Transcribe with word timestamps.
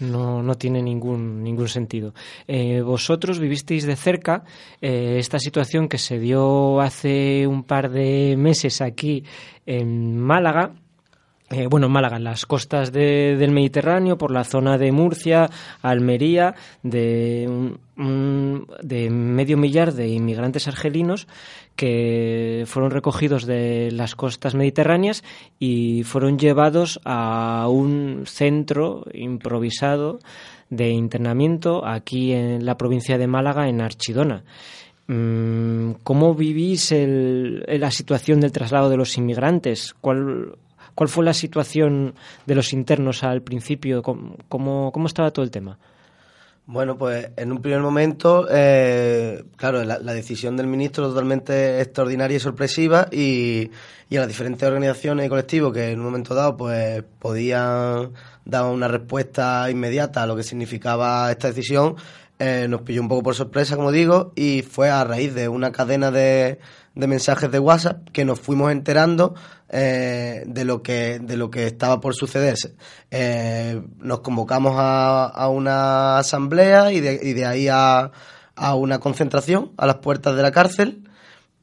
No, 0.00 0.42
no 0.42 0.54
tiene 0.54 0.82
ningún, 0.82 1.42
ningún 1.42 1.68
sentido. 1.68 2.14
Eh, 2.46 2.80
vosotros 2.82 3.38
vivisteis 3.38 3.84
de 3.84 3.96
cerca 3.96 4.44
eh, 4.80 5.16
esta 5.18 5.38
situación 5.38 5.88
que 5.88 5.98
se 5.98 6.18
dio 6.18 6.80
hace 6.80 7.46
un 7.46 7.64
par 7.64 7.90
de 7.90 8.36
meses 8.36 8.80
aquí 8.80 9.24
en 9.66 10.18
Málaga 10.18 10.72
eh, 11.50 11.66
bueno, 11.66 11.88
Málaga, 11.88 12.18
en 12.18 12.24
las 12.24 12.44
costas 12.44 12.92
del 12.92 13.50
Mediterráneo, 13.50 14.18
por 14.18 14.30
la 14.30 14.44
zona 14.44 14.76
de 14.76 14.92
Murcia, 14.92 15.48
Almería, 15.80 16.54
de, 16.82 17.74
de 18.82 19.10
medio 19.10 19.56
millar 19.56 19.94
de 19.94 20.08
inmigrantes 20.08 20.68
argelinos 20.68 21.26
que 21.74 22.64
fueron 22.66 22.90
recogidos 22.90 23.46
de 23.46 23.90
las 23.92 24.14
costas 24.14 24.54
mediterráneas 24.54 25.24
y 25.58 26.02
fueron 26.02 26.38
llevados 26.38 27.00
a 27.04 27.66
un 27.70 28.24
centro 28.26 29.04
improvisado 29.14 30.18
de 30.68 30.90
internamiento 30.90 31.86
aquí 31.86 32.32
en 32.32 32.66
la 32.66 32.76
provincia 32.76 33.16
de 33.16 33.26
Málaga, 33.26 33.68
en 33.68 33.80
Archidona. 33.80 34.44
Mm, 35.06 35.92
¿Cómo 36.02 36.34
vivís 36.34 36.92
la 36.92 37.90
situación 37.90 38.40
del 38.40 38.52
traslado 38.52 38.90
de 38.90 38.98
los 38.98 39.16
inmigrantes? 39.16 39.94
¿Cuál, 40.00 40.58
¿Cuál 40.98 41.08
fue 41.08 41.24
la 41.24 41.32
situación 41.32 42.16
de 42.44 42.56
los 42.56 42.72
internos 42.72 43.22
al 43.22 43.40
principio? 43.40 44.02
¿Cómo, 44.02 44.34
cómo, 44.48 45.06
estaba 45.06 45.30
todo 45.30 45.44
el 45.44 45.52
tema? 45.52 45.78
Bueno, 46.66 46.98
pues 46.98 47.30
en 47.36 47.52
un 47.52 47.62
primer 47.62 47.78
momento, 47.78 48.48
eh, 48.50 49.44
claro, 49.54 49.84
la, 49.84 50.12
decisión 50.12 50.56
del 50.56 50.66
ministro 50.66 51.08
totalmente 51.08 51.80
extraordinaria 51.80 52.38
y 52.38 52.40
sorpresiva 52.40 53.06
y, 53.12 53.70
y, 54.10 54.16
a 54.16 54.22
las 54.22 54.28
diferentes 54.28 54.66
organizaciones 54.66 55.26
y 55.26 55.28
colectivos 55.28 55.72
que 55.72 55.92
en 55.92 56.00
un 56.00 56.06
momento 56.06 56.34
dado 56.34 56.56
pues 56.56 57.04
podían 57.20 58.10
dar 58.44 58.64
una 58.64 58.88
respuesta 58.88 59.70
inmediata 59.70 60.24
a 60.24 60.26
lo 60.26 60.34
que 60.34 60.42
significaba 60.42 61.30
esta 61.30 61.46
decisión, 61.46 61.94
eh, 62.40 62.66
nos 62.68 62.82
pilló 62.82 63.02
un 63.02 63.08
poco 63.08 63.22
por 63.22 63.34
sorpresa, 63.36 63.76
como 63.76 63.92
digo, 63.92 64.32
y 64.34 64.62
fue 64.62 64.90
a 64.90 65.04
raíz 65.04 65.32
de 65.32 65.48
una 65.48 65.70
cadena 65.70 66.10
de, 66.10 66.58
de 66.96 67.06
mensajes 67.06 67.52
de 67.52 67.60
WhatsApp 67.60 68.08
que 68.12 68.24
nos 68.24 68.40
fuimos 68.40 68.72
enterando 68.72 69.36
eh, 69.70 70.44
de 70.46 70.64
lo 70.64 70.82
que 70.82 71.18
de 71.20 71.36
lo 71.36 71.50
que 71.50 71.66
estaba 71.66 72.00
por 72.00 72.14
sucederse. 72.14 72.74
Eh, 73.10 73.80
nos 73.98 74.20
convocamos 74.20 74.74
a, 74.76 75.26
a 75.26 75.48
una 75.48 76.18
asamblea 76.18 76.92
y 76.92 77.00
de, 77.00 77.20
y 77.22 77.32
de 77.34 77.46
ahí 77.46 77.68
a, 77.68 78.10
a 78.54 78.74
una 78.74 78.98
concentración 78.98 79.72
a 79.76 79.86
las 79.86 79.96
puertas 79.96 80.36
de 80.36 80.42
la 80.42 80.52
cárcel 80.52 81.08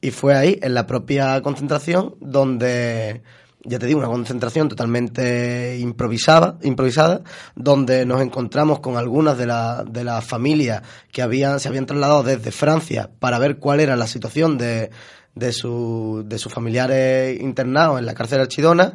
y 0.00 0.10
fue 0.10 0.36
ahí 0.36 0.58
en 0.62 0.74
la 0.74 0.86
propia 0.86 1.40
concentración 1.42 2.14
donde 2.20 3.22
ya 3.66 3.80
te 3.80 3.86
digo, 3.86 3.98
una 3.98 4.08
concentración 4.08 4.68
totalmente 4.68 5.76
improvisada, 5.80 6.56
improvisada, 6.62 7.22
donde 7.56 8.06
nos 8.06 8.22
encontramos 8.22 8.78
con 8.78 8.96
algunas 8.96 9.36
de, 9.36 9.46
de 9.90 10.04
las 10.04 10.24
familias 10.24 10.82
que 11.10 11.20
habían, 11.20 11.58
se 11.58 11.68
habían 11.68 11.86
trasladado 11.86 12.22
desde 12.22 12.52
Francia 12.52 13.10
para 13.18 13.40
ver 13.40 13.58
cuál 13.58 13.80
era 13.80 13.96
la 13.96 14.06
situación 14.06 14.56
de, 14.56 14.90
de, 15.36 15.52
su, 15.52 16.24
de 16.26 16.38
sus 16.38 16.52
familiares 16.52 17.40
internados 17.40 18.00
en 18.00 18.06
la 18.06 18.14
cárcel 18.14 18.38
de 18.38 18.42
Archidona, 18.42 18.94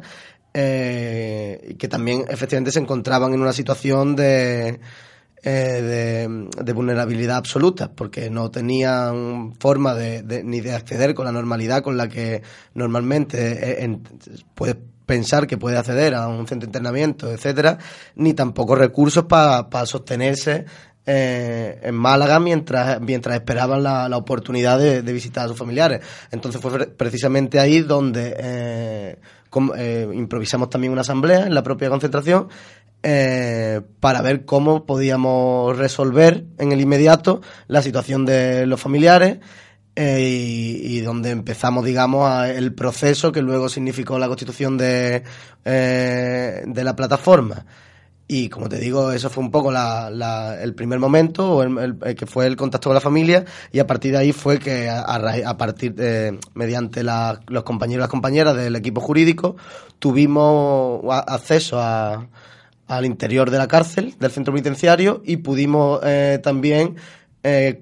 eh, 0.52 1.76
que 1.78 1.88
también 1.88 2.24
efectivamente 2.28 2.72
se 2.72 2.80
encontraban 2.80 3.32
en 3.32 3.40
una 3.40 3.54
situación 3.54 4.14
de, 4.14 4.80
eh, 5.42 6.28
de, 6.62 6.72
vulnerabilidad 6.72 7.36
absoluta, 7.36 7.90
porque 7.90 8.28
no 8.28 8.50
tenían 8.50 9.54
forma 9.58 9.94
de, 9.94 10.42
ni 10.44 10.60
de 10.60 10.74
acceder 10.74 11.14
con 11.14 11.24
la 11.24 11.32
normalidad 11.32 11.82
con 11.82 11.96
la 11.96 12.08
que 12.08 12.42
normalmente 12.74 13.84
eh, 13.84 13.98
puedes 14.54 14.76
pensar 15.06 15.46
que 15.46 15.58
puede 15.58 15.78
acceder 15.78 16.14
a 16.14 16.26
un 16.28 16.46
centro 16.46 16.66
de 16.66 16.70
internamiento, 16.70 17.30
etcétera, 17.30 17.78
ni 18.16 18.34
tampoco 18.34 18.74
recursos 18.74 19.24
para 19.24 19.86
sostenerse 19.86 20.66
eh, 21.04 21.80
en 21.82 21.96
Málaga 21.96 22.38
mientras, 22.38 23.00
mientras 23.00 23.34
esperaban 23.34 23.82
la, 23.82 24.08
la 24.08 24.16
oportunidad 24.16 24.78
de, 24.78 25.02
visitar 25.12 25.44
a 25.44 25.48
sus 25.48 25.58
familiares. 25.58 26.00
Entonces 26.30 26.60
fue 26.60 26.86
precisamente 26.86 27.58
ahí 27.58 27.80
donde 27.80 28.36
eh, 28.38 29.16
eh, 29.76 30.08
improvisamos 30.14 30.70
también 30.70 30.92
una 30.92 31.00
asamblea 31.00 31.44
en 31.46 31.54
la 31.54 31.62
propia 31.62 31.88
concentración 31.88 32.48
para 33.98 34.22
ver 34.22 34.44
cómo 34.44 34.86
podíamos 34.86 35.76
resolver 35.76 36.44
en 36.58 36.70
el 36.70 36.80
inmediato 36.80 37.40
la 37.66 37.82
situación 37.82 38.24
de 38.24 38.64
los 38.66 38.80
familiares. 38.80 39.38
y, 39.96 41.00
donde 41.00 41.30
empezamos, 41.30 41.84
digamos, 41.84 42.46
el 42.46 42.72
proceso 42.74 43.32
que 43.32 43.42
luego 43.42 43.68
significó 43.68 44.20
la 44.20 44.28
constitución 44.28 44.78
de, 44.78 45.24
de 45.64 46.84
la 46.84 46.94
plataforma. 46.94 47.66
Y 48.34 48.48
como 48.48 48.66
te 48.66 48.78
digo, 48.78 49.12
eso 49.12 49.28
fue 49.28 49.44
un 49.44 49.50
poco 49.50 49.70
el 49.70 50.74
primer 50.74 50.98
momento, 50.98 51.62
que 52.16 52.24
fue 52.24 52.46
el 52.46 52.56
contacto 52.56 52.88
con 52.88 52.94
la 52.94 53.00
familia, 53.02 53.44
y 53.70 53.78
a 53.78 53.86
partir 53.86 54.12
de 54.12 54.18
ahí 54.18 54.32
fue 54.32 54.58
que, 54.58 54.88
a, 54.88 55.56
partir 55.58 55.94
de, 55.94 56.38
mediante 56.54 57.02
los 57.04 57.62
compañeros 57.62 58.00
y 58.00 58.04
las 58.04 58.08
compañeras 58.08 58.56
del 58.56 58.74
equipo 58.74 59.02
jurídico, 59.02 59.56
tuvimos 59.98 61.02
acceso 61.26 61.78
al 61.78 63.04
interior 63.04 63.50
de 63.50 63.58
la 63.58 63.68
cárcel, 63.68 64.14
del 64.18 64.30
centro 64.30 64.54
penitenciario, 64.54 65.20
y 65.26 65.36
pudimos 65.36 66.00
eh, 66.02 66.40
también 66.42 66.96
eh, 67.42 67.80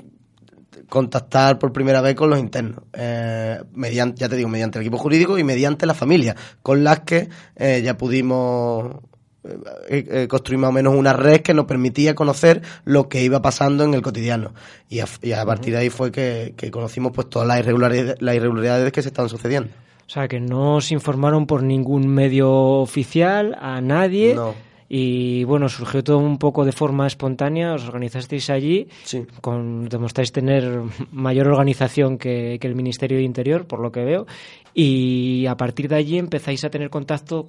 contactar 0.88 1.60
por 1.60 1.72
primera 1.72 2.00
vez 2.00 2.16
con 2.16 2.28
los 2.28 2.40
internos, 2.40 2.82
eh, 2.94 3.62
mediante, 3.72 4.22
ya 4.22 4.28
te 4.28 4.34
digo, 4.34 4.48
mediante 4.48 4.80
el 4.80 4.82
equipo 4.82 4.98
jurídico 4.98 5.38
y 5.38 5.44
mediante 5.44 5.86
la 5.86 5.94
familia, 5.94 6.34
con 6.60 6.82
las 6.82 7.02
que 7.02 7.28
ya 7.56 7.96
pudimos 7.96 8.96
eh, 9.42 10.04
eh, 10.10 10.28
construir 10.28 10.58
más 10.58 10.68
o 10.68 10.72
menos 10.72 10.94
una 10.94 11.14
red 11.14 11.40
que 11.40 11.54
nos 11.54 11.64
permitía 11.64 12.14
conocer 12.14 12.60
lo 12.84 13.08
que 13.08 13.22
iba 13.22 13.40
pasando 13.40 13.84
en 13.84 13.94
el 13.94 14.02
cotidiano. 14.02 14.52
Y 14.88 15.00
a, 15.00 15.44
partir 15.46 15.72
de 15.72 15.80
ahí 15.80 15.90
fue 15.90 16.12
que, 16.12 16.54
conocimos 16.70 17.12
pues 17.12 17.30
todas 17.30 17.48
las 17.48 17.58
irregularidades, 17.60 18.20
las 18.20 18.34
irregularidades 18.34 18.92
que 18.92 19.02
se 19.02 19.08
estaban 19.08 19.28
sucediendo. 19.28 19.70
O 20.06 20.12
sea, 20.12 20.28
que 20.28 20.40
no 20.40 20.76
os 20.76 20.90
informaron 20.90 21.46
por 21.46 21.62
ningún 21.62 22.08
medio 22.08 22.50
oficial 22.50 23.56
a 23.60 23.80
nadie. 23.80 24.36
Y 24.92 25.44
bueno, 25.44 25.68
surgió 25.68 26.02
todo 26.02 26.18
un 26.18 26.36
poco 26.36 26.64
de 26.64 26.72
forma 26.72 27.06
espontánea, 27.06 27.74
os 27.74 27.86
organizasteis 27.86 28.50
allí, 28.50 28.88
con, 29.40 29.88
demostráis 29.88 30.32
tener 30.32 30.66
mayor 31.12 31.46
organización 31.46 32.18
que, 32.18 32.58
el 32.60 32.74
Ministerio 32.74 33.18
de 33.18 33.22
Interior, 33.22 33.68
por 33.68 33.78
lo 33.78 33.92
que 33.92 34.02
veo, 34.02 34.26
y 34.74 35.46
a 35.46 35.56
partir 35.56 35.88
de 35.88 35.94
allí 35.94 36.18
empezáis 36.18 36.64
a 36.64 36.70
tener 36.70 36.90
contacto 36.90 37.48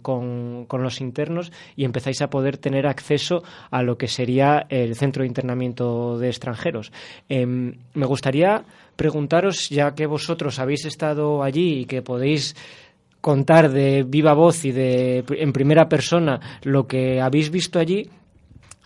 con, 0.00 0.68
los 0.70 1.00
internos 1.00 1.50
y 1.74 1.84
empezáis 1.84 2.22
a 2.22 2.30
poder 2.30 2.56
tener 2.56 2.86
acceso 2.86 3.42
a 3.72 3.82
lo 3.82 3.98
que 3.98 4.06
sería 4.06 4.66
el 4.68 4.94
centro 4.94 5.24
de 5.24 5.26
internamiento 5.26 6.20
de 6.20 6.28
extranjeros. 6.28 6.92
Em, 7.28 7.74
me 7.94 8.06
gustaría 8.06 8.62
preguntaros, 8.94 9.70
ya 9.70 9.96
que 9.96 10.06
vosotros 10.06 10.60
habéis 10.60 10.84
estado 10.84 11.42
allí 11.42 11.80
y 11.80 11.84
que 11.86 12.00
podéis 12.00 12.54
contar 13.20 13.70
de 13.70 14.04
viva 14.06 14.32
voz 14.34 14.64
y 14.64 14.72
de 14.72 15.24
en 15.28 15.52
primera 15.52 15.88
persona 15.88 16.40
lo 16.62 16.86
que 16.86 17.20
habéis 17.20 17.50
visto 17.50 17.78
allí, 17.78 18.10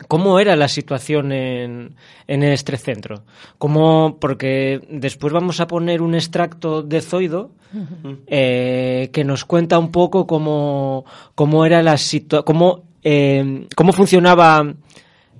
¿Cómo 0.08 0.40
era 0.40 0.56
la 0.56 0.66
situación 0.66 1.30
en, 1.30 1.94
en 2.26 2.42
este 2.42 2.76
centro? 2.76 3.22
¿Cómo, 3.58 4.18
porque 4.20 4.80
después 4.90 5.32
vamos 5.32 5.60
a 5.60 5.68
poner 5.68 6.02
un 6.02 6.16
extracto 6.16 6.82
de 6.82 7.00
Zoido 7.00 7.52
eh, 8.26 9.10
que 9.12 9.24
nos 9.24 9.44
cuenta 9.44 9.78
un 9.78 9.92
poco 9.92 10.26
cómo, 10.26 11.04
cómo 11.36 11.64
era 11.64 11.80
la 11.80 11.96
cómo, 12.44 12.82
eh, 13.04 13.68
cómo 13.76 13.92
funcionaba 13.92 14.74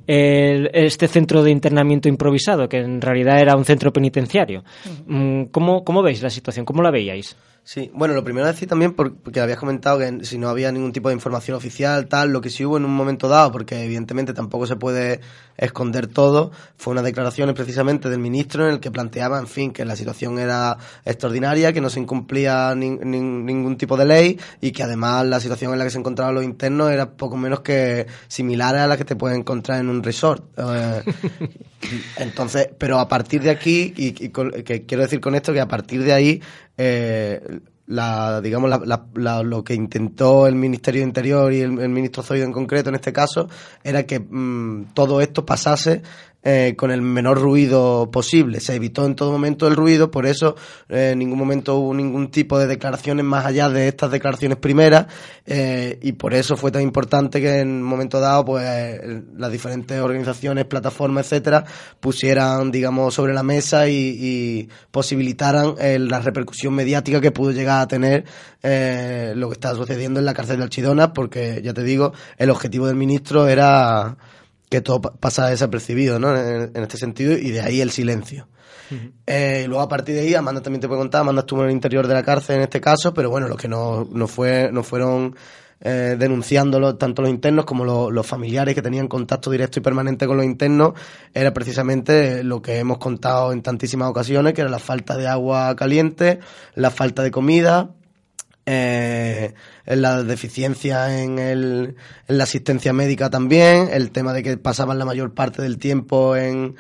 este 0.07 1.09
centro 1.09 1.43
de 1.43 1.51
internamiento 1.51 2.09
improvisado, 2.09 2.69
que 2.69 2.79
en 2.79 3.01
realidad 3.01 3.41
era 3.41 3.57
un 3.57 3.65
centro 3.65 3.93
penitenciario. 3.93 4.63
Mm, 5.07 5.45
¿Cómo, 5.45 5.83
¿Cómo 5.83 6.03
veis 6.03 6.23
la 6.23 6.31
situación? 6.31 6.65
¿Cómo 6.65 6.83
la 6.83 6.91
veíais? 6.91 7.37
Sí, 7.67 7.91
bueno, 7.95 8.13
lo 8.13 8.23
primero 8.23 8.47
decir 8.47 8.69
también, 8.69 8.93
porque 8.93 9.41
habías 9.41 9.59
comentado 9.59 9.99
que 9.99 10.23
si 10.27 10.37
no 10.37 10.51
había 10.51 10.71
ningún 10.71 10.93
tipo 10.93 11.09
de 11.09 11.15
información 11.15 11.57
oficial, 11.57 12.09
tal, 12.09 12.29
lo 12.29 12.43
que 12.43 12.51
sí 12.51 12.63
hubo 12.63 12.77
en 12.77 12.85
un 12.85 12.95
momento 12.95 13.27
dado, 13.27 13.51
porque 13.53 13.83
evidentemente 13.83 14.35
tampoco 14.35 14.67
se 14.67 14.77
puede 14.77 15.21
esconder 15.57 16.07
todo, 16.07 16.51
fue 16.77 16.93
una 16.93 17.01
declaración 17.01 17.55
precisamente 17.55 18.11
del 18.11 18.19
ministro 18.19 18.67
en 18.67 18.75
el 18.75 18.81
que 18.81 18.91
planteaba, 18.91 19.39
en 19.39 19.47
fin, 19.47 19.73
que 19.73 19.87
la 19.87 19.97
situación 19.97 20.39
era 20.39 20.77
extraordinaria, 21.07 21.73
que 21.73 21.81
no 21.81 21.89
se 21.89 22.01
incumplía 22.01 22.75
ningún 22.75 23.79
tipo 23.79 23.97
de 23.97 24.05
ley 24.05 24.39
y 24.61 24.73
que 24.73 24.83
además 24.83 25.25
la 25.25 25.41
situación 25.41 25.73
en 25.73 25.79
la 25.79 25.85
que 25.85 25.91
se 25.91 25.99
encontraban 25.99 26.35
los 26.35 26.45
internos 26.45 26.91
era 26.91 27.13
poco 27.13 27.39
menos 27.39 27.61
que 27.61 28.07
similar 28.29 28.77
a 28.77 28.87
la 28.87 28.99
que 28.99 29.07
te 29.07 29.17
puedes 29.17 29.39
encontrar 29.39 29.81
en 29.81 29.89
un 29.89 30.03
resort. 30.03 30.45
Eh, 30.59 31.03
entonces, 32.19 32.69
pero 32.77 32.99
a 32.99 33.09
partir 33.09 33.41
de 33.41 33.51
aquí, 33.51 33.95
y, 33.97 34.13
que 34.13 34.85
quiero 34.85 35.03
decir 35.03 35.21
con 35.21 35.35
esto 35.35 35.55
que 35.55 35.61
a 35.61 35.69
partir 35.69 36.03
de 36.05 36.13
ahí 36.13 36.43
eh, 36.77 37.61
la, 37.87 38.41
digamos, 38.41 38.71
la, 39.15 39.43
lo 39.43 39.63
que 39.63 39.75
intentó 39.75 40.47
el 40.47 40.55
Ministerio 40.55 41.03
de 41.03 41.07
Interior 41.07 41.53
y 41.53 41.61
el, 41.61 41.89
ministro 41.89 42.23
Zoido 42.23 42.47
en 42.47 42.53
concreto 42.53 42.89
en 42.89 42.95
este 42.95 43.13
caso 43.13 43.49
era 43.83 44.05
que 44.05 44.21
mm, 44.21 44.95
todo 44.95 45.21
esto 45.21 45.45
pasase 45.45 46.03
eh, 46.47 46.75
con 46.77 46.91
el 46.91 47.01
menor 47.01 47.41
ruido 47.41 48.11
posible. 48.11 48.61
Se 48.61 48.75
evitó 48.75 49.07
en 49.07 49.15
todo 49.15 49.33
momento 49.33 49.67
el 49.67 49.75
ruido, 49.75 50.11
por 50.11 50.27
eso 50.27 50.57
eh, 50.91 51.13
en 51.13 51.21
ningún 51.21 51.39
momento 51.39 51.77
hubo 51.77 51.95
ningún 51.95 52.31
tipo 52.31 52.59
de 52.59 52.67
declaraciones 52.67 53.25
más 53.25 53.47
allá 53.47 53.71
de 53.71 53.89
estas 53.89 54.11
declaraciones 54.11 54.59
primeras 54.59 55.07
eh, 55.47 55.99
y 56.03 56.13
por 56.13 56.35
eso 56.35 56.59
fue 56.59 56.71
tan 56.71 56.83
importante 56.83 57.41
que 57.41 57.61
en 57.61 57.69
un 57.69 57.83
momento 57.83 58.21
dado 58.21 58.45
pues 58.45 58.63
las 59.39 59.51
diferentes 59.51 59.99
organizaciones, 59.99 60.67
plataformas, 60.67 61.25
etcétera, 61.25 61.65
pusieran 61.99 62.71
digamos 62.71 63.15
sobre 63.15 63.33
la 63.33 63.43
mesa 63.43 63.89
y, 63.89 64.69
posibilitaran 64.91 65.77
la 65.79 66.21
repercusión 66.21 66.75
mediática 66.75 67.23
que 67.23 67.31
pudo 67.31 67.53
llegar 67.53 67.81
a 67.81 67.89
tener 67.89 68.25
lo 69.35 69.49
que 69.49 69.55
está 69.55 69.75
sucediendo 69.75 70.21
en 70.21 70.27
la 70.27 70.35
cárcel 70.35 70.59
de 70.59 70.65
Alchidona, 70.65 71.15
porque 71.15 71.63
ya 71.65 71.73
te 71.73 71.83
digo, 71.83 72.13
el 72.37 72.51
objetivo 72.51 72.87
del 72.87 72.97
ministro 72.97 73.49
era 73.49 74.17
que 74.75 74.81
todo 74.81 75.01
pasa 75.01 75.49
desapercibido, 75.49 76.19
¿no? 76.19 76.37
En, 76.37 76.71
este 76.75 76.97
sentido, 76.97 77.33
y 77.33 77.51
de 77.51 77.61
ahí 77.61 77.81
el 77.81 77.91
silencio. 77.91 78.49
Eh, 79.27 79.63
y 79.65 79.69
luego 79.69 79.83
a 79.83 79.89
partir 79.89 80.15
de 80.15 80.23
ahí, 80.23 80.35
Amanda 80.35 80.61
también 80.63 80.81
te 80.81 80.89
puede 80.89 81.01
contar, 81.01 81.23
Amanda 81.23 81.41
estuvo 81.41 81.63
en 81.63 81.69
el 81.69 81.73
interior 81.73 82.07
de 82.07 82.15
la 82.15 82.23
cárcel 82.23 82.57
en 82.57 82.63
este 82.63 82.81
caso, 82.81 83.15
pero 83.15 83.31
bueno, 83.31 83.49
los 83.49 83.57
que 83.57 83.69
no, 83.69 84.07
no, 84.11 84.27
fue, 84.27 84.71
no 84.73 84.83
fueron 84.83 85.35
eh, 85.81 86.17
denunciándolo, 86.19 86.97
tanto 86.97 87.23
los 87.23 87.31
internos 87.31 87.65
como 87.65 87.85
los, 87.85 88.27
familiares 88.27 88.75
que 88.75 88.83
tenían 88.83 89.09
contacto 89.09 89.51
directo 89.51 89.79
y 89.79 89.83
permanente 89.83 90.27
con 90.27 90.37
los 90.37 90.47
internos, 90.47 90.95
era 91.33 91.53
precisamente 91.53 92.43
lo 92.43 92.61
que 92.61 92.79
hemos 92.79 92.99
contado 92.99 93.53
en 93.53 93.63
tantísimas 93.63 94.09
ocasiones, 94.09 94.55
que 94.55 94.61
era 94.63 94.71
la 94.71 94.79
falta 94.79 95.17
de 95.17 95.29
agua 95.29 95.75
caliente, 95.77 96.41
la 96.75 96.91
falta 96.91 97.23
de 97.23 97.31
comida, 97.31 97.91
eh, 98.67 99.55
la 99.87 100.23
deficiencia 100.23 101.21
en, 101.23 101.39
el, 101.39 101.97
en 102.29 102.39
la 102.39 102.45
asistencia 102.45 102.93
médica 102.93 103.31
también, 103.31 103.89
el 103.93 104.11
tema 104.11 104.33
de 104.33 104.43
que 104.43 104.57
pasaban 104.57 104.99
la 104.99 105.05
mayor 105.05 105.35
parte 105.35 105.63
del 105.63 105.79
tiempo 105.79 106.37
en, 106.37 106.77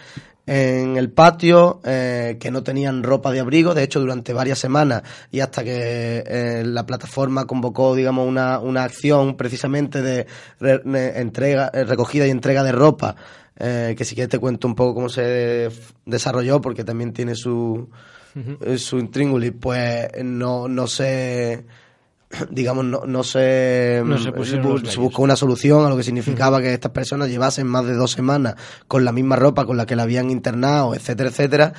en 0.46 0.96
el 0.96 1.10
patio, 1.10 1.80
eh, 1.84 2.36
que 2.40 2.50
no 2.50 2.62
tenían 2.62 3.02
ropa 3.02 3.32
de 3.32 3.40
abrigo, 3.40 3.74
de 3.74 3.82
hecho 3.82 4.00
durante 4.00 4.32
varias 4.32 4.58
semanas 4.58 5.02
y 5.30 5.40
hasta 5.40 5.64
que 5.64 6.24
eh, 6.26 6.62
la 6.64 6.86
plataforma 6.86 7.46
convocó, 7.46 7.94
digamos, 7.94 8.26
una, 8.26 8.58
una 8.58 8.84
acción 8.84 9.36
precisamente 9.36 10.02
de 10.02 10.26
entrega, 10.60 11.70
recogida 11.70 12.26
y 12.26 12.30
entrega 12.30 12.62
de 12.62 12.72
ropa, 12.72 13.16
eh, 13.56 13.94
que 13.96 14.04
si 14.04 14.14
quieres 14.14 14.30
te 14.30 14.38
cuento 14.38 14.66
un 14.66 14.74
poco 14.74 14.94
cómo 14.94 15.08
se 15.08 15.70
desarrolló 16.04 16.60
porque 16.60 16.82
también 16.82 17.12
tiene 17.12 17.36
su, 17.36 17.88
su 18.76 18.98
intríngulis, 18.98 19.52
pues 19.58 20.08
no, 20.22 20.68
no 20.68 20.86
se 20.86 21.64
digamos, 22.50 22.84
no, 22.84 23.04
no 23.06 23.22
se, 23.22 24.02
se, 24.44 24.98
buscó 24.98 25.22
una 25.22 25.36
solución 25.36 25.84
a 25.84 25.88
lo 25.88 25.96
que 25.96 26.02
significaba 26.02 26.60
que 26.60 26.72
estas 26.72 26.92
personas 26.92 27.28
llevasen 27.28 27.66
más 27.66 27.86
de 27.86 27.94
dos 27.94 28.12
semanas 28.12 28.56
con 28.88 29.04
la 29.04 29.12
misma 29.12 29.36
ropa 29.36 29.64
con 29.66 29.76
la 29.76 29.86
que 29.86 29.96
la 29.96 30.04
habían 30.04 30.30
internado, 30.30 30.94
etcétera, 30.94 31.28
etcétera. 31.30 31.72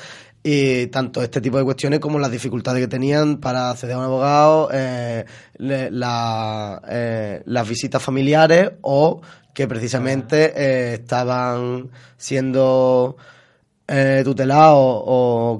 Y 0.43 0.87
tanto 0.87 1.23
este 1.23 1.41
tipo 1.41 1.57
de 1.57 1.63
cuestiones 1.63 1.99
como 1.99 2.19
las 2.19 2.29
dificultades 2.29 2.79
que 2.79 2.87
tenían 2.87 3.37
para 3.37 3.71
acceder 3.71 3.95
a 3.95 3.99
un 3.99 4.03
abogado, 4.03 4.69
eh, 4.71 5.25
la, 5.57 6.81
eh, 6.87 7.41
las 7.45 7.67
visitas 7.67 8.01
familiares 8.01 8.73
o 8.81 9.21
que 9.55 9.67
precisamente 9.67 10.53
eh, 10.55 10.93
estaban 10.95 11.89
siendo 12.17 13.17
eh, 13.87 14.21
tutelados 14.23 14.79
o, 14.79 15.59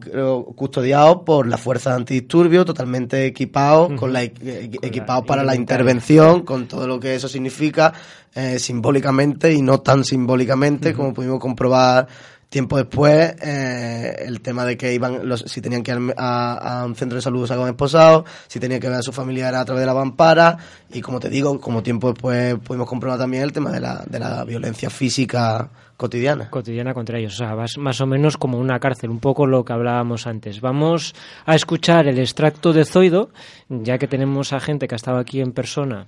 custodiados 0.55 1.21
por 1.23 1.47
la 1.47 1.57
fuerza 1.57 1.91
de 1.91 1.97
antidisturbios, 1.97 2.65
totalmente 2.65 3.25
equipados, 3.25 3.93
con 3.99 4.11
la, 4.11 4.23
equipados 4.23 5.25
para 5.25 5.43
la 5.43 5.55
intervención, 5.55 6.41
con 6.41 6.67
todo 6.67 6.87
lo 6.87 6.99
que 6.99 7.13
eso 7.15 7.27
significa 7.27 7.93
eh, 8.33 8.57
simbólicamente 8.57 9.53
y 9.53 9.61
no 9.61 9.79
tan 9.81 10.03
simbólicamente, 10.03 10.93
como 10.93 11.13
pudimos 11.13 11.39
comprobar 11.39 12.07
Tiempo 12.55 12.77
después, 12.77 13.35
eh, 13.41 14.15
el 14.27 14.39
tema 14.39 14.63
de 14.63 14.77
que 14.77 14.93
iban, 14.93 15.27
los, 15.27 15.41
si 15.41 15.59
tenían 15.59 15.83
que 15.83 15.91
ir 15.91 16.13
a, 16.15 16.85
un 16.85 16.95
centro 16.95 17.17
de 17.17 17.21
salud 17.21 17.45
se 17.45 17.53
esposados, 17.53 18.23
si 18.47 18.61
tenían 18.61 18.79
que 18.79 18.87
ver 18.87 18.99
a 18.99 19.01
su 19.01 19.11
familia 19.11 19.49
a 19.59 19.65
través 19.65 19.81
de 19.81 19.85
la 19.85 19.91
vampara, 19.91 20.57
y 20.89 21.01
como 21.01 21.19
te 21.19 21.29
digo, 21.29 21.59
como 21.59 21.83
tiempo 21.83 22.13
después 22.13 22.55
pudimos 22.59 22.87
comprobar 22.87 23.19
también 23.19 23.43
el 23.43 23.51
tema 23.51 23.71
de 23.71 23.81
la, 23.81 24.05
de 24.07 24.19
la 24.19 24.45
violencia 24.45 24.89
física 24.89 25.69
cotidiana. 25.97 26.49
Cotidiana 26.49 26.93
contra 26.93 27.19
ellos, 27.19 27.33
o 27.33 27.37
sea, 27.39 27.57
más 27.81 27.99
o 27.99 28.07
menos 28.07 28.37
como 28.37 28.57
una 28.57 28.79
cárcel, 28.79 29.09
un 29.09 29.19
poco 29.19 29.45
lo 29.45 29.65
que 29.65 29.73
hablábamos 29.73 30.25
antes. 30.25 30.61
Vamos 30.61 31.13
a 31.45 31.55
escuchar 31.55 32.07
el 32.07 32.19
extracto 32.19 32.71
de 32.71 32.85
Zoido, 32.85 33.31
ya 33.67 33.97
que 33.97 34.07
tenemos 34.07 34.53
a 34.53 34.61
gente 34.61 34.87
que 34.87 34.95
ha 34.95 35.03
estado 35.03 35.17
aquí 35.17 35.41
en 35.41 35.51
persona 35.51 36.07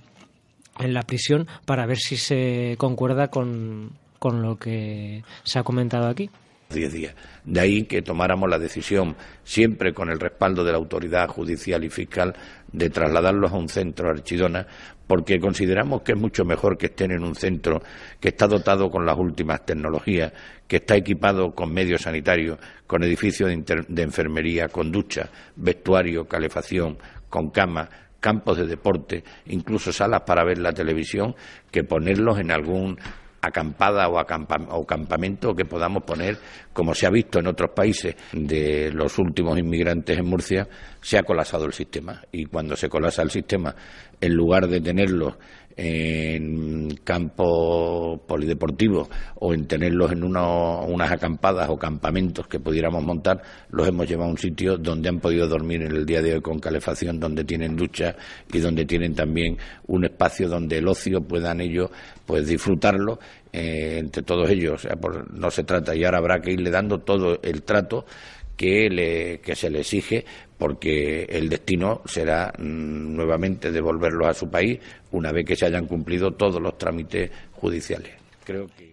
en 0.78 0.94
la 0.94 1.02
prisión, 1.02 1.46
para 1.66 1.84
ver 1.84 1.98
si 1.98 2.16
se 2.16 2.76
concuerda 2.78 3.28
con 3.28 3.90
con 4.18 4.42
lo 4.42 4.56
que 4.56 5.22
se 5.44 5.58
ha 5.58 5.62
comentado 5.62 6.08
aquí. 6.08 6.30
Diez 6.70 6.92
días. 6.92 7.14
De 7.44 7.60
ahí 7.60 7.84
que 7.84 8.02
tomáramos 8.02 8.50
la 8.50 8.58
decisión, 8.58 9.16
siempre 9.42 9.94
con 9.94 10.10
el 10.10 10.20
respaldo 10.20 10.64
de 10.64 10.72
la 10.72 10.76
autoridad 10.76 11.26
judicial 11.28 11.82
y 11.82 11.88
fiscal, 11.88 12.34
de 12.70 12.90
trasladarlos 12.90 13.52
a 13.52 13.56
un 13.56 13.70
centro 13.70 14.10
Archidona, 14.10 14.66
porque 15.06 15.40
consideramos 15.40 16.02
que 16.02 16.12
es 16.12 16.18
mucho 16.18 16.44
mejor 16.44 16.76
que 16.76 16.86
estén 16.86 17.12
en 17.12 17.24
un 17.24 17.34
centro 17.34 17.80
que 18.20 18.28
está 18.28 18.46
dotado 18.46 18.90
con 18.90 19.06
las 19.06 19.16
últimas 19.16 19.64
tecnologías, 19.64 20.30
que 20.66 20.76
está 20.76 20.94
equipado 20.94 21.54
con 21.54 21.72
medios 21.72 22.02
sanitarios, 22.02 22.58
con 22.86 23.02
edificios 23.02 23.48
de, 23.48 24.02
enfermería, 24.02 24.68
con 24.68 24.92
ducha, 24.92 25.30
vestuario, 25.56 26.28
calefacción, 26.28 26.98
con 27.30 27.48
cama, 27.48 27.88
campos 28.20 28.58
de 28.58 28.66
deporte, 28.66 29.24
incluso 29.46 29.90
salas 29.90 30.20
para 30.26 30.44
ver 30.44 30.58
la 30.58 30.72
televisión, 30.72 31.34
que 31.70 31.82
ponerlos 31.82 32.38
en 32.38 32.50
algún 32.50 32.98
acampada 33.40 34.08
o, 34.08 34.86
campamento 34.86 35.54
que 35.54 35.64
podamos 35.64 36.02
poner, 36.02 36.38
como 36.72 36.94
se 36.94 37.06
ha 37.06 37.10
visto 37.10 37.38
en 37.38 37.46
otros 37.46 37.70
países 37.70 38.16
de 38.32 38.90
los 38.92 39.18
últimos 39.18 39.58
inmigrantes 39.58 40.18
en 40.18 40.26
Murcia, 40.26 40.68
se 41.00 41.18
ha 41.18 41.22
colapsado 41.22 41.64
el 41.66 41.72
sistema. 41.72 42.22
Y 42.32 42.46
cuando 42.46 42.76
se 42.76 42.88
colapsa 42.88 43.22
el 43.22 43.30
sistema, 43.30 43.74
en 44.20 44.34
lugar 44.34 44.66
de 44.66 44.80
tenerlos 44.80 45.34
en 45.80 46.90
campos 47.04 48.20
polideportivos 48.26 49.08
o 49.36 49.54
en 49.54 49.66
tenerlos 49.66 50.10
en 50.10 50.24
unas 50.24 51.12
acampadas 51.12 51.70
o 51.70 51.78
campamentos 51.78 52.48
que 52.48 52.58
pudiéramos 52.58 53.04
montar, 53.04 53.40
los 53.70 53.86
hemos 53.86 54.08
llevado 54.08 54.28
a 54.28 54.32
un 54.32 54.38
sitio 54.38 54.76
donde 54.76 55.08
han 55.08 55.20
podido 55.20 55.46
dormir 55.46 55.82
en 55.82 55.92
el 55.92 56.04
día 56.04 56.20
de 56.20 56.34
hoy 56.34 56.40
con 56.40 56.58
calefacción, 56.58 57.20
donde 57.20 57.44
tienen 57.44 57.76
ducha 57.76 58.16
y 58.52 58.58
donde 58.58 58.84
tienen 58.86 59.14
también 59.14 59.56
un 59.86 60.04
espacio 60.04 60.48
donde 60.48 60.78
el 60.78 60.88
ocio 60.88 61.20
puedan 61.20 61.60
ellos 61.60 61.90
pues 62.26 62.48
disfrutarlo 62.48 63.20
eh, 63.52 63.98
entre 64.00 64.24
todos 64.24 64.50
ellos. 64.50 64.74
O 64.74 64.78
sea, 64.78 64.98
no 65.32 65.50
se 65.52 65.62
trata 65.62 65.94
y 65.94 66.02
ahora 66.02 66.18
habrá 66.18 66.40
que 66.40 66.50
irle 66.50 66.70
dando 66.70 66.98
todo 66.98 67.38
el 67.40 67.62
trato 67.62 68.04
que, 68.58 68.90
le, 68.90 69.38
que 69.38 69.54
se 69.54 69.70
le 69.70 69.80
exige 69.80 70.24
porque 70.58 71.22
el 71.22 71.48
destino 71.48 72.02
será 72.04 72.52
mm, 72.58 73.14
nuevamente 73.14 73.70
devolverlos 73.70 74.26
a 74.28 74.34
su 74.34 74.50
país 74.50 74.80
una 75.12 75.30
vez 75.32 75.46
que 75.46 75.56
se 75.56 75.64
hayan 75.64 75.86
cumplido 75.86 76.32
todos 76.32 76.60
los 76.60 76.76
trámites 76.76 77.30
judiciales. 77.52 78.10
Creo 78.44 78.66
que. 78.66 78.92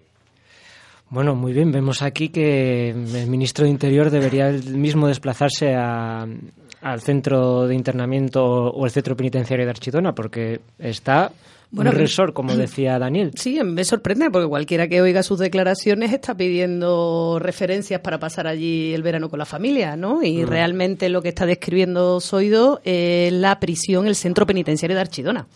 Bueno, 1.09 1.35
muy 1.35 1.51
bien. 1.51 1.71
Vemos 1.71 2.01
aquí 2.03 2.29
que 2.29 2.89
el 2.89 3.27
ministro 3.27 3.65
de 3.65 3.71
Interior 3.71 4.09
debería 4.11 4.51
mismo 4.51 5.07
desplazarse 5.07 5.73
al 5.75 7.01
centro 7.01 7.67
de 7.67 7.75
internamiento 7.75 8.43
o 8.43 8.85
el 8.85 8.91
centro 8.91 9.15
penitenciario 9.15 9.65
de 9.65 9.71
Archidona, 9.71 10.13
porque 10.13 10.59
está 10.77 11.31
bueno, 11.75 11.91
un 11.91 11.97
resort, 11.97 12.33
como 12.33 12.55
decía 12.55 12.97
Daniel. 12.97 13.31
Sí, 13.35 13.61
me 13.63 13.83
sorprende 13.83 14.31
porque 14.31 14.47
cualquiera 14.47 14.87
que 14.87 15.01
oiga 15.01 15.23
sus 15.23 15.39
declaraciones 15.39 16.13
está 16.13 16.35
pidiendo 16.35 17.37
referencias 17.39 17.99
para 17.99 18.17
pasar 18.17 18.47
allí 18.47 18.93
el 18.93 19.03
verano 19.03 19.29
con 19.29 19.39
la 19.39 19.45
familia, 19.45 19.97
¿no? 19.97 20.23
Y 20.23 20.43
mm. 20.43 20.47
realmente 20.47 21.09
lo 21.09 21.21
que 21.21 21.29
está 21.29 21.45
describiendo 21.45 22.21
Soido 22.21 22.79
es 22.85 23.33
la 23.33 23.59
prisión, 23.59 24.07
el 24.07 24.15
centro 24.15 24.45
penitenciario 24.45 24.95
de 24.95 25.01
Archidona. 25.01 25.47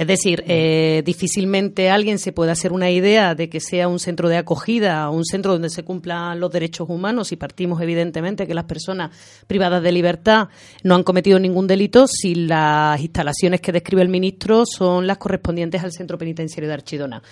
Es 0.00 0.06
decir, 0.06 0.42
eh, 0.46 1.02
difícilmente 1.04 1.90
alguien 1.90 2.18
se 2.18 2.32
puede 2.32 2.52
hacer 2.52 2.72
una 2.72 2.90
idea 2.90 3.34
de 3.34 3.50
que 3.50 3.60
sea 3.60 3.86
un 3.86 3.98
centro 3.98 4.30
de 4.30 4.38
acogida, 4.38 5.10
un 5.10 5.26
centro 5.26 5.52
donde 5.52 5.68
se 5.68 5.82
cumplan 5.82 6.40
los 6.40 6.50
derechos 6.50 6.88
humanos 6.88 7.32
y 7.32 7.36
partimos 7.36 7.82
evidentemente 7.82 8.46
que 8.46 8.54
las 8.54 8.64
personas 8.64 9.14
privadas 9.46 9.82
de 9.82 9.92
libertad 9.92 10.48
no 10.84 10.94
han 10.94 11.02
cometido 11.02 11.38
ningún 11.38 11.66
delito 11.66 12.06
si 12.06 12.34
las 12.34 12.98
instalaciones 12.98 13.60
que 13.60 13.72
describe 13.72 14.00
el 14.00 14.08
ministro 14.08 14.64
son 14.64 15.06
las 15.06 15.18
correspondientes 15.18 15.84
al 15.84 15.92
centro 15.92 16.16
penitenciario 16.16 16.68
de 16.68 16.74
Archidona, 16.76 17.22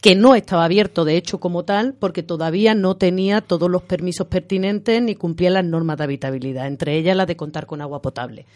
que 0.00 0.14
no 0.16 0.34
estaba 0.34 0.64
abierto 0.64 1.04
de 1.04 1.18
hecho 1.18 1.40
como 1.40 1.66
tal 1.66 1.92
porque 1.92 2.22
todavía 2.22 2.74
no 2.74 2.96
tenía 2.96 3.42
todos 3.42 3.70
los 3.70 3.82
permisos 3.82 4.28
pertinentes 4.28 5.02
ni 5.02 5.14
cumplía 5.14 5.50
las 5.50 5.64
normas 5.66 5.98
de 5.98 6.04
habitabilidad, 6.04 6.68
entre 6.68 6.96
ellas 6.96 7.18
la 7.18 7.26
de 7.26 7.36
contar 7.36 7.66
con 7.66 7.82
agua 7.82 8.00
potable. 8.00 8.46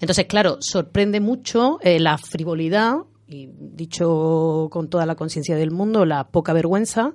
Entonces, 0.00 0.26
claro, 0.26 0.58
sorprende 0.60 1.20
mucho 1.20 1.78
eh, 1.82 1.98
la 1.98 2.18
frivolidad 2.18 2.98
y 3.26 3.50
dicho 3.52 4.68
con 4.70 4.88
toda 4.88 5.04
la 5.04 5.14
conciencia 5.14 5.56
del 5.56 5.70
mundo, 5.70 6.06
la 6.06 6.28
poca 6.28 6.52
vergüenza 6.52 7.14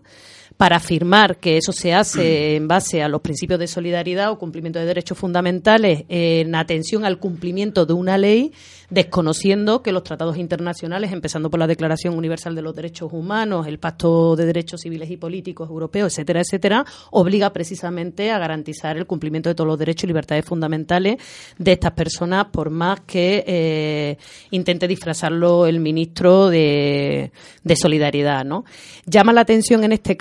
para 0.58 0.78
afirmar 0.78 1.38
que 1.38 1.58
eso 1.58 1.72
se 1.72 1.94
hace 1.94 2.56
en 2.56 2.68
base 2.68 3.02
a 3.02 3.08
los 3.08 3.22
principios 3.22 3.60
de 3.60 3.68
solidaridad 3.68 4.32
o 4.32 4.38
cumplimiento 4.38 4.80
de 4.80 4.86
derechos 4.86 5.18
fundamentales 5.18 6.06
en 6.10 6.56
atención 6.56 7.06
al 7.06 7.20
cumplimiento 7.20 7.86
de 7.86 7.94
una 7.94 8.18
ley, 8.18 8.54
desconociendo 8.90 9.82
que 9.82 9.92
los 9.92 10.04
tratados 10.04 10.38
internacionales, 10.38 11.12
empezando 11.12 11.50
por 11.50 11.60
la 11.60 11.68
Declaración 11.68 12.16
Universal 12.16 12.56
de 12.56 12.62
los 12.62 12.76
Derechos 12.76 13.12
Humanos, 13.12 13.68
el 13.68 13.80
Pacto 13.80 14.36
de 14.36 14.46
Derechos 14.46 14.82
Civiles 14.82 15.10
y 15.10 15.18
Políticos 15.18 15.70
Europeo, 15.70 16.06
etcétera, 16.06 16.42
etcétera, 16.42 16.86
obliga 17.12 17.52
precisamente 17.52 18.32
a 18.32 18.38
garantizar 18.38 18.98
el 18.98 19.08
cumplimiento 19.08 19.50
de 19.50 19.56
todos 19.56 19.68
los 19.68 19.80
derechos 19.80 20.04
y 20.04 20.08
libertades 20.08 20.46
fundamentales 20.46 21.18
de 21.58 21.72
estas 21.72 21.94
personas, 21.94 22.46
por 22.52 22.70
más 22.70 23.02
que 23.02 23.44
eh, 23.48 24.18
intente 24.52 24.88
disfrazarlo 24.88 25.66
el 25.66 25.80
ministro 25.80 26.50
de, 26.50 27.32
de 27.64 27.76
Solidaridad. 27.76 28.46
¿no? 28.46 28.66
Llama 29.06 29.34
la 29.34 29.42
atención 29.42 29.84
en 29.84 29.94
este 29.94 30.16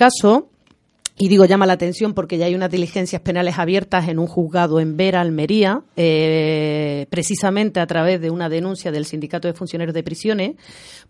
y 1.19 1.29
digo 1.29 1.45
llama 1.45 1.67
la 1.67 1.75
atención 1.75 2.15
porque 2.15 2.39
ya 2.39 2.47
hay 2.47 2.55
unas 2.55 2.71
diligencias 2.71 3.21
penales 3.21 3.59
abiertas 3.59 4.09
en 4.09 4.19
un 4.19 4.27
juzgado 4.27 4.81
en 4.81 4.97
Vera, 4.97 5.21
Almería, 5.21 5.83
eh, 5.97 7.07
precisamente 7.11 7.81
a 7.81 7.87
través 7.87 8.21
de 8.21 8.31
una 8.31 8.49
denuncia 8.49 8.91
del 8.91 9.05
Sindicato 9.05 9.47
de 9.47 9.55
Funcionarios 9.55 9.95
de 9.95 10.03
Prisiones, 10.03 10.57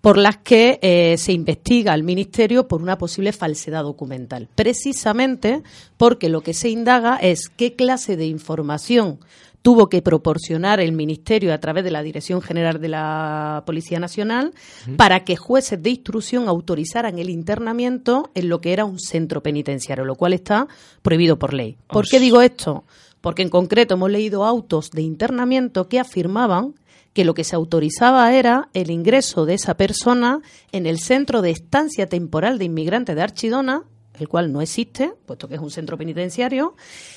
por 0.01 0.19
las 0.19 0.39
que 0.39 0.79
eh, 0.83 1.17
se 1.19 1.33
investiga 1.33 1.93
al 1.93 2.03
Ministerio 2.03 2.67
por 2.67 2.83
una 2.83 2.99
posible 2.99 3.33
falsedad 3.33 3.85
documental. 3.85 4.49
Precisamente 4.55 5.63
porque 5.97 6.29
lo 6.29 6.41
que 6.41 6.53
se 6.53 6.69
indaga 6.69 7.17
es 7.17 7.49
qué 7.49 7.75
clase 7.75 8.17
de 8.17 8.27
información 8.27 9.21
tuvo 9.63 9.89
que 9.89 10.03
proporcionar 10.03 10.81
el 10.81 10.93
Ministerio 10.93 11.55
a 11.55 11.59
través 11.59 11.85
de 11.85 11.93
la 11.93 12.03
Dirección 12.03 12.43
General 12.43 12.81
de 12.81 12.89
la 12.89 13.63
Policía 13.65 14.01
Nacional 14.01 14.53
para 14.97 15.25
que 15.25 15.37
jueces 15.37 15.81
de 15.83 15.91
instrucción 15.91 16.49
autorizaran 16.49 17.19
el 17.19 17.31
internamiento 17.31 18.31
en 18.35 18.49
lo 18.49 18.61
que 18.61 18.73
era 18.73 18.85
un 18.85 18.99
centro 18.99 19.43
penitenciario, 19.43 20.05
lo 20.05 20.17
cual 20.17 20.33
está 20.33 20.67
prohibido 21.03 21.39
por 21.39 21.55
ley. 21.55 21.77
¿Por 21.87 22.07
qué 22.09 22.19
digo 22.19 22.43
esto? 22.43 22.85
Porque 23.21 23.43
en 23.43 23.49
concreto 23.49 23.95
hemos 23.95 24.11
leído 24.11 24.45
autos 24.45 24.91
de 24.91 25.03
internamiento 25.03 25.89
que 25.89 26.01
afirmaban 26.01 26.75
que 27.13 27.25
lo 27.25 27.35
que 27.35 27.45
se 27.45 27.55
autorizaba 27.55 28.35
era 28.35 28.69
el 28.75 28.91
ingreso 28.91 29.45
de 29.47 29.55
esa 29.55 29.77
persona 29.77 30.41
en 30.73 30.87
el 30.87 30.99
centro 30.99 31.43
de 31.43 31.51
estancia 31.51 32.09
temporal 32.09 32.59
de 32.59 32.65
inmigrantes 32.65 33.15
de 33.15 33.23
Archidona, 33.23 33.85
el 34.19 34.29
cual 34.29 34.53
no 34.53 34.61
existe, 34.61 35.15
puesto 35.27 35.49
que 35.49 35.55
es 35.55 35.61
un 35.61 35.71
centro 35.71 35.97
penitenciario, 35.97 36.75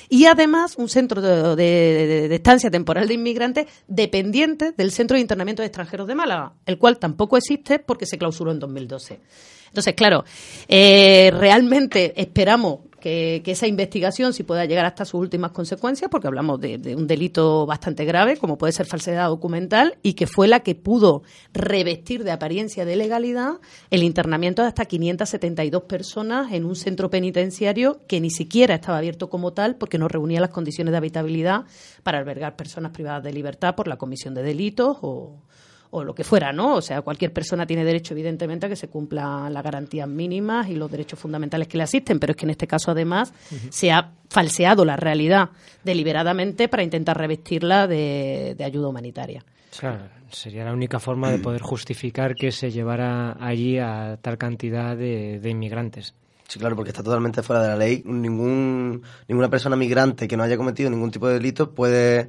y 0.08 0.26
además 0.26 0.76
un 0.76 0.88
centro 0.88 1.20
de, 1.56 2.34
estancia 2.34 2.70
temporal 2.70 3.08
de 3.08 3.14
inmigrantes 3.14 3.66
dependiente 3.86 4.72
del 4.72 4.90
Centro 4.90 5.16
de 5.16 5.20
Internamiento 5.20 5.62
de 5.62 5.66
Extranjeros 5.66 6.06
de 6.06 6.14
Málaga, 6.14 6.54
el 6.64 6.78
cual 6.78 6.98
tampoco 6.98 7.36
existe 7.36 7.78
porque 7.78 8.06
se 8.06 8.18
clausuró 8.18 8.50
en 8.50 8.58
2012. 8.58 9.20
Entonces, 9.68 9.94
claro, 9.94 10.24
eh, 10.68 11.30
realmente 11.34 12.14
esperamos 12.20 12.80
que, 13.06 13.52
esa 13.52 13.68
investigación 13.68 14.32
sí 14.32 14.42
pueda 14.42 14.64
llegar 14.64 14.84
hasta 14.84 15.04
sus 15.04 15.20
últimas 15.20 15.52
consecuencias, 15.52 16.10
porque 16.10 16.26
hablamos 16.26 16.60
de, 16.60 16.96
un 16.96 17.06
delito 17.06 17.64
bastante 17.64 18.04
grave, 18.04 18.36
como 18.36 18.58
puede 18.58 18.72
ser 18.72 18.86
falsedad 18.86 19.28
documental, 19.28 19.96
y 20.02 20.14
que 20.14 20.26
fue 20.26 20.48
la 20.48 20.60
que 20.60 20.74
pudo 20.74 21.22
revestir 21.52 22.24
de 22.24 22.32
apariencia 22.32 22.84
de 22.84 22.96
legalidad 22.96 23.60
el 23.90 24.02
internamiento 24.02 24.62
de 24.62 24.68
hasta 24.68 24.86
572 24.86 25.84
personas 25.84 26.52
en 26.52 26.64
un 26.64 26.74
centro 26.74 27.08
penitenciario 27.08 28.00
que 28.08 28.20
ni 28.20 28.30
siquiera 28.30 28.74
estaba 28.74 28.98
abierto 28.98 29.30
como 29.30 29.52
tal, 29.52 29.76
porque 29.76 29.98
no 29.98 30.08
reunía 30.08 30.40
las 30.40 30.50
condiciones 30.50 30.90
de 30.90 30.98
habitabilidad 30.98 31.64
para 32.02 32.18
albergar 32.18 32.56
personas 32.56 32.90
privadas 32.90 33.22
de 33.22 33.32
libertad 33.32 33.76
por 33.76 33.86
la 33.86 33.98
comisión 33.98 34.34
de 34.34 34.42
delitos 34.42 34.98
o 35.02 35.42
o 35.90 36.04
lo 36.04 36.14
que 36.14 36.24
fuera, 36.24 36.52
¿no? 36.52 36.76
O 36.76 36.82
sea, 36.82 37.02
cualquier 37.02 37.32
persona 37.32 37.66
tiene 37.66 37.84
derecho, 37.84 38.14
evidentemente, 38.14 38.66
a 38.66 38.68
que 38.68 38.76
se 38.76 38.88
cumplan 38.88 39.52
las 39.52 39.62
garantías 39.62 40.08
mínimas 40.08 40.68
y 40.68 40.74
los 40.74 40.90
derechos 40.90 41.18
fundamentales 41.18 41.68
que 41.68 41.76
le 41.76 41.84
asisten, 41.84 42.18
pero 42.18 42.32
es 42.32 42.36
que 42.36 42.46
en 42.46 42.50
este 42.50 42.66
caso, 42.66 42.90
además, 42.90 43.32
se 43.70 43.92
ha 43.92 44.12
falseado 44.28 44.84
la 44.84 44.96
realidad 44.96 45.50
deliberadamente 45.84 46.68
para 46.68 46.82
intentar 46.82 47.16
revestirla 47.16 47.86
de, 47.86 48.56
ayuda 48.64 48.88
humanitaria. 48.88 49.44
Claro, 49.78 50.08
sería 50.30 50.64
la 50.64 50.72
única 50.72 50.98
forma 50.98 51.30
de 51.30 51.38
poder 51.38 51.60
justificar 51.60 52.34
que 52.34 52.50
se 52.50 52.70
llevara 52.70 53.36
allí 53.38 53.78
a 53.78 54.18
tal 54.22 54.38
cantidad 54.38 54.96
de, 54.96 55.38
de 55.40 55.50
inmigrantes. 55.50 56.14
Sí, 56.48 56.60
claro, 56.60 56.76
porque 56.76 56.90
está 56.90 57.02
totalmente 57.02 57.42
fuera 57.42 57.62
de 57.62 57.68
la 57.68 57.76
ley. 57.76 58.02
Ningún, 58.06 59.02
ninguna 59.26 59.50
persona 59.50 59.74
migrante 59.74 60.28
que 60.28 60.36
no 60.36 60.44
haya 60.44 60.56
cometido 60.56 60.88
ningún 60.90 61.10
tipo 61.10 61.26
de 61.26 61.34
delito 61.34 61.74
puede 61.74 62.28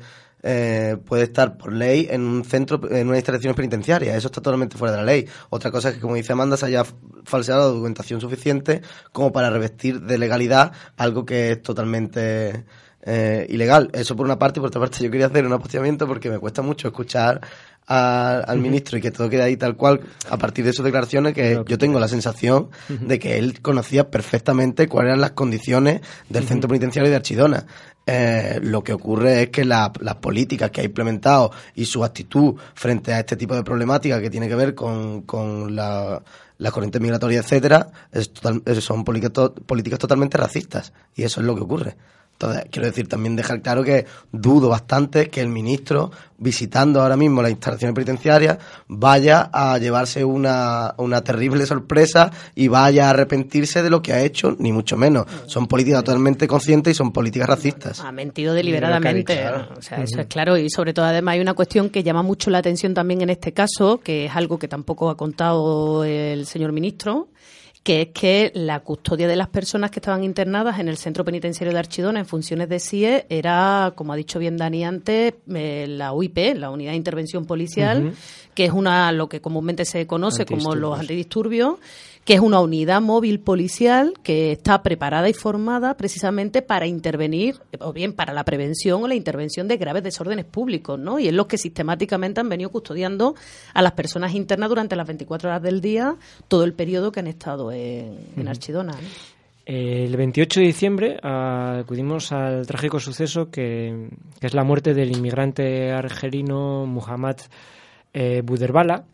eh, 0.49 0.95
puede 1.05 1.23
estar 1.23 1.57
por 1.57 1.73
ley 1.73 2.07
en 2.09 2.21
un 2.21 2.45
centro, 2.45 2.79
en 2.89 3.09
una 3.09 3.17
instalación 3.17 3.53
penitenciaria. 3.53 4.15
Eso 4.15 4.27
está 4.27 4.39
totalmente 4.39 4.77
fuera 4.77 4.93
de 4.93 4.97
la 4.99 5.03
ley. 5.03 5.27
Otra 5.49 5.71
cosa 5.71 5.89
es 5.89 5.95
que, 5.95 5.99
como 6.01 6.15
dice 6.15 6.31
Amanda, 6.31 6.55
se 6.55 6.67
haya 6.67 6.85
falseado 7.25 7.63
la 7.63 7.67
documentación 7.67 8.21
suficiente 8.21 8.81
como 9.11 9.33
para 9.33 9.49
revestir 9.49 9.99
de 9.99 10.17
legalidad 10.17 10.71
algo 10.95 11.25
que 11.25 11.51
es 11.51 11.61
totalmente 11.61 12.63
eh, 13.01 13.45
ilegal. 13.49 13.89
Eso 13.91 14.15
por 14.15 14.25
una 14.25 14.39
parte, 14.39 14.59
y 14.59 14.61
por 14.61 14.69
otra 14.69 14.79
parte 14.79 15.03
yo 15.03 15.11
quería 15.11 15.25
hacer 15.25 15.45
un 15.45 15.51
apostillamiento 15.51 16.07
porque 16.07 16.29
me 16.29 16.39
cuesta 16.39 16.61
mucho 16.61 16.87
escuchar 16.87 17.41
al 17.87 18.59
ministro 18.59 18.97
y 18.97 19.01
que 19.01 19.11
todo 19.11 19.29
quede 19.29 19.43
ahí 19.43 19.57
tal 19.57 19.77
cual, 19.77 20.01
a 20.29 20.37
partir 20.37 20.65
de 20.65 20.73
sus 20.73 20.83
declaraciones, 20.83 21.33
que 21.33 21.63
yo 21.65 21.77
tengo 21.77 21.99
la 21.99 22.07
sensación 22.07 22.69
de 22.89 23.17
que 23.17 23.37
él 23.37 23.61
conocía 23.61 24.11
perfectamente 24.11 24.87
cuáles 24.87 25.09
eran 25.09 25.21
las 25.21 25.31
condiciones 25.31 26.01
del 26.29 26.45
centro 26.45 26.67
penitenciario 26.67 27.09
de 27.09 27.15
Archidona. 27.15 27.65
Eh, 28.09 28.59
lo 28.61 28.83
que 28.83 28.93
ocurre 28.93 29.43
es 29.43 29.49
que 29.49 29.65
las 29.65 29.89
políticas 30.21 30.71
que 30.71 30.81
ha 30.81 30.83
implementado 30.83 31.51
y 31.75 31.85
su 31.85 32.03
actitud 32.03 32.55
frente 32.73 33.13
a 33.13 33.19
este 33.19 33.35
tipo 33.35 33.53
de 33.55 33.63
problemática 33.63 34.21
que 34.21 34.29
tiene 34.29 34.47
que 34.47 34.55
ver 34.55 34.75
con, 34.75 35.23
con 35.23 35.75
la, 35.75 36.21
las 36.57 36.71
corrientes 36.71 37.01
migratorias, 37.01 37.45
etcétera, 37.45 37.89
son 38.79 39.03
políticas 39.03 39.99
totalmente 39.99 40.37
racistas. 40.37 40.93
Y 41.15 41.23
eso 41.23 41.41
es 41.41 41.47
lo 41.47 41.55
que 41.55 41.61
ocurre. 41.61 41.97
Entonces, 42.39 42.65
quiero 42.69 42.87
decir, 42.87 43.07
también 43.07 43.35
dejar 43.35 43.63
claro 43.63 43.83
que 43.83 44.05
dudo 44.31 44.69
bastante 44.69 45.27
que 45.27 45.41
el 45.41 45.47
ministro, 45.47 46.11
visitando 46.37 47.01
ahora 47.01 47.17
mismo 47.17 47.41
las 47.41 47.49
instalaciones 47.49 47.95
penitenciarias, 47.95 48.59
vaya 48.87 49.49
a 49.51 49.79
llevarse 49.79 50.23
una, 50.23 50.93
una 50.97 51.23
terrible 51.23 51.65
sorpresa 51.65 52.29
y 52.53 52.67
vaya 52.67 53.07
a 53.07 53.09
arrepentirse 53.09 53.81
de 53.81 53.89
lo 53.89 54.03
que 54.03 54.13
ha 54.13 54.21
hecho, 54.21 54.55
ni 54.59 54.71
mucho 54.71 54.97
menos. 54.97 55.25
Son 55.47 55.65
políticas 55.65 56.03
totalmente 56.03 56.47
conscientes 56.47 56.91
y 56.91 56.93
son 56.93 57.11
políticas 57.11 57.49
racistas. 57.49 58.01
Ha 58.01 58.11
mentido 58.11 58.53
deliberadamente. 58.53 59.33
O 59.75 59.81
sea, 59.81 60.03
eso 60.03 60.21
es 60.21 60.27
claro. 60.27 60.59
Y 60.59 60.69
sobre 60.69 60.93
todo, 60.93 61.05
además, 61.05 61.33
hay 61.33 61.39
una 61.39 61.55
cuestión 61.55 61.89
que 61.89 62.03
llama 62.03 62.21
mucho 62.21 62.51
la 62.51 62.59
atención 62.59 62.93
también 62.93 63.21
en 63.21 63.31
este 63.31 63.51
caso, 63.51 63.99
que 63.99 64.25
es 64.25 64.35
algo 64.35 64.59
que 64.59 64.67
tampoco 64.67 65.09
ha 65.09 65.17
contado 65.17 66.03
el 66.03 66.45
señor 66.45 66.71
ministro, 66.71 67.29
que 67.87 68.01
es 68.01 68.07
que 68.09 68.51
la 68.53 68.81
custodia 68.81 69.29
de 69.29 69.37
las 69.37 69.47
personas 69.47 69.91
que 69.91 69.99
estaban 69.99 70.25
internadas 70.25 70.77
en 70.79 70.89
el 70.89 70.97
centro 70.97 71.23
penitenciario 71.23 71.71
de 71.71 71.79
Archidona 71.79 72.19
en 72.19 72.25
funciones 72.25 72.67
de 72.67 72.81
CIE 72.81 73.25
era, 73.29 73.93
como 73.95 74.11
ha 74.11 74.17
dicho 74.17 74.39
bien 74.39 74.57
Dani 74.57 74.83
antes, 74.83 75.35
eh, 75.55 75.85
la 75.87 76.11
UIP, 76.11 76.57
la 76.57 76.69
Unidad 76.69 76.91
de 76.91 76.97
Intervención 76.97 77.45
Policial, 77.45 78.11
que 78.53 78.65
es 78.65 78.73
una 78.73 79.09
lo 79.13 79.29
que 79.29 79.39
comúnmente 79.39 79.85
se 79.85 80.05
conoce 80.05 80.45
como 80.45 80.75
los 80.75 80.99
antidisturbios 80.99 81.75
que 82.27 82.33
es 82.33 82.41
una 82.41 82.59
unidad 82.59 82.99
móvil 82.99 83.39
policial 83.39 84.13
que 84.21 84.51
está 84.51 84.83
preparada 84.83 85.29
y 85.29 85.33
formada 85.33 85.95
precisamente 85.95 86.61
para 86.61 86.85
intervenir, 86.85 87.55
o 87.79 87.93
bien 87.93 88.11
para 88.11 88.33
la 88.33 88.43
prevención 88.43 89.01
o 89.01 89.07
la 89.07 89.15
intervención 89.15 89.69
de 89.69 89.77
graves 89.77 90.03
desórdenes 90.03 90.43
públicos, 90.43 90.99
¿no? 90.99 91.19
Y 91.19 91.29
es 91.29 91.33
los 91.33 91.47
que 91.47 91.57
sistemáticamente 91.57 92.41
han 92.41 92.49
venido 92.49 92.69
custodiando 92.69 93.35
a 93.73 93.81
las 93.81 93.93
personas 93.93 94.35
internas 94.35 94.67
durante 94.67 94.97
las 94.97 95.07
24 95.07 95.49
horas 95.49 95.61
del 95.63 95.79
día, 95.79 96.17
todo 96.49 96.65
el 96.65 96.73
periodo 96.73 97.13
que 97.13 97.21
han 97.21 97.27
estado 97.27 97.71
en, 97.71 98.45
Archidona. 98.45 98.97
El 99.65 100.17
28 100.17 100.59
de 100.59 100.65
diciembre 100.65 101.17
acudimos 101.23 102.33
al 102.33 102.67
trágico 102.67 102.99
suceso 102.99 103.49
que, 103.49 104.09
es 104.41 104.53
la 104.53 104.65
muerte 104.65 104.93
del 104.93 105.15
inmigrante 105.15 105.93
argelino 105.93 106.85
Muhammad 106.87 107.37
eh, 108.13 108.41
Buderbala. 108.43 109.05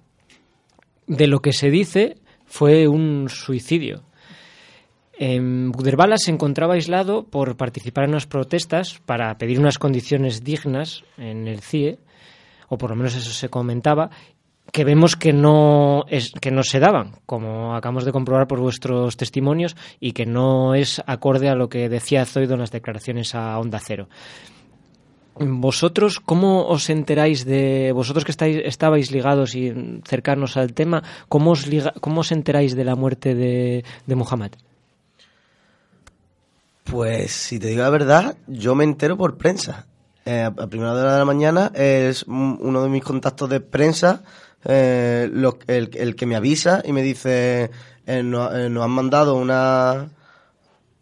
De 1.06 1.28
lo 1.28 1.42
que 1.42 1.52
se 1.52 1.70
dice 1.70 2.16
fue 2.54 2.88
un 2.88 3.30
suicidio. 3.30 4.04
En 5.18 5.72
Buderbala 5.72 6.18
se 6.18 6.30
encontraba 6.30 6.76
aislado 6.76 7.24
por 7.24 7.58
participar 7.58 8.04
en 8.04 8.12
unas 8.12 8.28
protestas 8.28 9.02
para 9.08 9.36
pedir 9.40 9.60
unas 9.60 9.80
condiciones 9.80 10.44
dignas 10.44 11.04
en 11.18 11.48
el 11.48 11.62
CIE, 11.62 11.98
o 12.70 12.78
por 12.78 12.92
lo 12.92 12.96
menos 12.96 13.16
eso 13.16 13.32
se 13.32 13.50
comentaba, 13.50 14.12
que 14.72 14.84
vemos 14.84 15.16
que 15.16 15.34
no, 15.34 16.04
es, 16.08 16.32
que 16.40 16.52
no 16.52 16.62
se 16.62 16.80
daban, 16.80 17.14
como 17.26 17.76
acabamos 17.76 18.06
de 18.06 18.12
comprobar 18.12 18.46
por 18.46 18.60
vuestros 18.60 19.18
testimonios, 19.18 19.76
y 20.00 20.12
que 20.12 20.28
no 20.28 20.76
es 20.76 21.02
acorde 21.08 21.50
a 21.50 21.56
lo 21.56 21.70
que 21.70 21.90
decía 21.90 22.24
Zoido 22.24 22.54
en 22.54 22.60
las 22.60 22.72
declaraciones 22.72 23.34
a 23.34 23.58
Onda 23.58 23.80
Cero. 23.84 24.10
¿Vosotros 25.36 26.20
cómo 26.20 26.68
os 26.68 26.90
enteráis 26.90 27.46
de, 27.46 27.92
vosotros 27.92 28.24
que 28.24 28.32
estáis, 28.32 28.62
estabais 28.66 29.12
ligados 29.12 29.56
y 29.56 29.74
cercanos 30.06 30.58
al 30.58 30.74
tema, 30.74 31.04
cómo 31.28 31.52
os, 31.52 31.66
cómo 32.02 32.22
os 32.22 32.32
enteráis 32.32 32.76
de 32.76 32.84
la 32.84 32.96
muerte 32.96 33.34
de, 33.34 33.84
de 34.06 34.16
Muhammad? 34.16 34.52
Pues 36.84 37.32
si 37.32 37.60
te 37.60 37.68
digo 37.68 37.82
la 37.82 37.90
verdad, 37.90 38.38
yo 38.48 38.76
me 38.76 38.84
entero 38.84 39.18
por 39.18 39.38
prensa. 39.38 39.88
Eh, 40.26 40.44
a 40.44 40.68
primera 40.68 40.94
hora 40.94 41.14
de 41.14 41.20
la 41.20 41.26
mañana 41.26 41.72
es 41.74 42.24
uno 42.24 42.84
de 42.84 42.90
mis 42.90 43.04
contactos 43.04 43.50
de 43.50 43.60
prensa 43.60 44.22
eh, 44.64 45.30
el, 45.68 46.16
que 46.16 46.26
me 46.26 46.36
avisa 46.36 46.82
y 46.86 46.94
me 46.94 47.02
dice, 47.02 47.72
eh, 48.06 48.24
nos, 48.24 48.52
han 48.52 48.92
mandado 48.92 49.36
una 49.36 50.10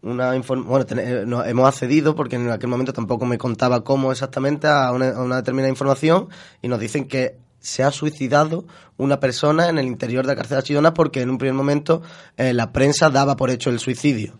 una 0.02 0.32
bueno, 0.32 1.46
hemos 1.46 1.68
accedido 1.68 2.16
porque 2.16 2.36
en 2.36 2.50
aquel 2.50 2.70
momento 2.70 2.94
tampoco 2.94 3.26
me 3.26 3.38
contaba 3.38 3.84
cómo 3.84 4.12
exactamente 4.12 4.68
a 4.68 4.92
una, 4.92 5.36
determinada 5.36 5.70
información 5.70 6.30
y 6.62 6.68
nos 6.68 6.80
dicen 6.80 7.08
que 7.08 7.38
se 7.60 7.84
ha 7.84 7.92
suicidado 7.92 8.66
una 8.98 9.20
persona 9.20 9.70
en 9.70 9.78
el 9.78 9.86
interior 9.86 10.26
de 10.26 10.34
la 10.34 10.36
cárcel 10.36 10.58
de 10.58 10.64
Chidona 10.64 10.94
porque 10.94 11.22
en 11.22 11.30
un 11.30 11.38
primer 11.38 11.54
momento 11.54 12.02
la 12.36 12.72
prensa 12.72 13.10
daba 13.12 13.36
por 13.36 13.52
hecho 13.52 13.70
el 13.70 13.80
suicidio. 13.80 14.40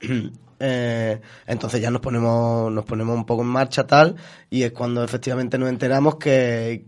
Eh, 0.64 1.20
entonces 1.48 1.80
ya 1.80 1.90
nos 1.90 2.00
ponemos, 2.00 2.70
nos 2.70 2.84
ponemos 2.84 3.16
un 3.16 3.26
poco 3.26 3.42
en 3.42 3.48
marcha 3.48 3.84
tal 3.84 4.14
y 4.48 4.62
es 4.62 4.70
cuando 4.70 5.02
efectivamente 5.02 5.58
nos 5.58 5.68
enteramos 5.68 6.16
que, 6.16 6.84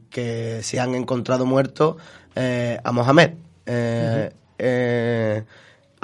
se 0.62 0.78
han 0.78 0.94
encontrado 0.94 1.44
muertos 1.44 1.96
eh, 2.36 2.78
a 2.84 2.92
Mohamed. 2.92 3.32
Eh, 3.66 5.44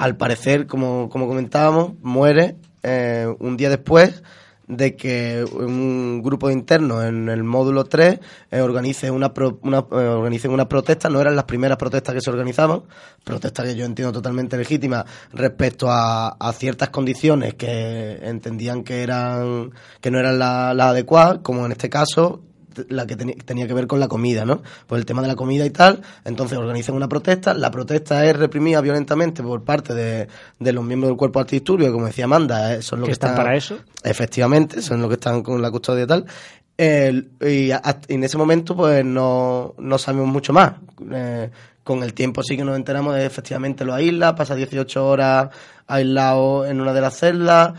al 0.03 0.17
parecer, 0.17 0.67
como, 0.67 1.09
como 1.09 1.27
comentábamos, 1.27 1.93
muere 2.01 2.55
un 3.39 3.57
día 3.57 3.69
después 3.69 4.23
de 4.71 4.95
que 4.95 5.43
un 5.43 6.21
grupo 6.23 6.47
de 6.47 6.53
internos 6.53 7.03
en 7.03 7.27
el 7.27 7.43
módulo 7.43 7.83
3 7.83 8.19
eh, 8.51 8.61
organice 8.61 9.11
una, 9.11 9.33
una 9.61 9.85
eh, 9.91 10.47
una 10.47 10.69
protesta, 10.69 11.09
no 11.09 11.19
eran 11.19 11.35
las 11.35 11.43
primeras 11.43 11.77
protestas 11.77 12.15
que 12.15 12.21
se 12.21 12.29
organizaban, 12.29 12.83
protestas 13.25 13.65
que 13.65 13.75
yo 13.75 13.83
entiendo 13.83 14.13
totalmente 14.13 14.57
legítimas 14.57 15.05
respecto 15.33 15.87
a, 15.89 16.35
ciertas 16.57 16.89
condiciones 16.89 17.55
que 17.55 18.19
entendían 18.21 18.83
que 18.83 19.03
eran 19.03 19.71
que 19.99 20.09
no 20.09 20.19
eran 20.19 20.39
las 20.39 20.87
adecuadas, 20.87 21.39
como 21.43 21.65
en 21.65 21.73
este 21.73 21.89
caso 21.89 22.41
la 22.89 23.05
que 23.05 23.15
tenía 23.15 23.67
que 23.67 23.73
ver 23.73 23.87
con 23.87 23.99
la 23.99 24.07
comida, 24.07 24.45
¿no? 24.45 24.61
Pues 24.87 24.99
el 24.99 25.05
tema 25.05 25.21
de 25.21 25.27
la 25.27 25.35
comida 25.35 25.65
y 25.65 25.69
tal, 25.69 26.01
entonces 26.25 26.57
organizan 26.57 26.95
una 26.95 27.07
protesta, 27.07 27.53
la 27.53 27.71
protesta 27.71 28.25
es 28.25 28.35
reprimida 28.35 28.81
violentamente 28.81 29.43
por 29.43 29.63
parte 29.63 29.93
de, 29.93 30.27
los 30.59 30.83
miembros 30.83 31.09
del 31.09 31.17
cuerpo 31.17 31.39
antidisturbio, 31.39 31.91
como 31.91 32.05
decía 32.07 32.25
Amanda, 32.25 32.75
eh, 32.75 32.81
son 32.81 32.99
los 32.99 33.07
que, 33.07 33.13
están, 33.13 33.35
para 33.35 33.55
eso. 33.55 33.77
Efectivamente, 34.03 34.81
son 34.81 35.01
los 35.01 35.09
que 35.09 35.15
están 35.15 35.43
con 35.43 35.61
la 35.61 35.71
custodia 35.71 36.03
y 36.03 36.07
tal. 36.07 36.25
y, 36.77 37.71
en 37.71 38.23
ese 38.23 38.37
momento 38.37 38.75
pues 38.75 39.05
no, 39.05 39.75
no 39.77 39.97
sabemos 39.97 40.27
mucho 40.27 40.53
más. 40.53 40.73
Eh, 41.11 41.49
con 41.83 42.03
el 42.03 42.13
tiempo 42.13 42.43
sí 42.43 42.55
que 42.55 42.63
nos 42.63 42.75
enteramos 42.75 43.15
de 43.15 43.25
efectivamente 43.25 43.83
lo 43.85 43.93
aísla, 43.93 44.35
pasa 44.35 44.55
18 44.55 45.05
horas 45.05 45.49
aislado 45.87 46.65
en 46.65 46.79
una 46.79 46.93
de 46.93 47.01
las 47.01 47.17
celdas, 47.17 47.73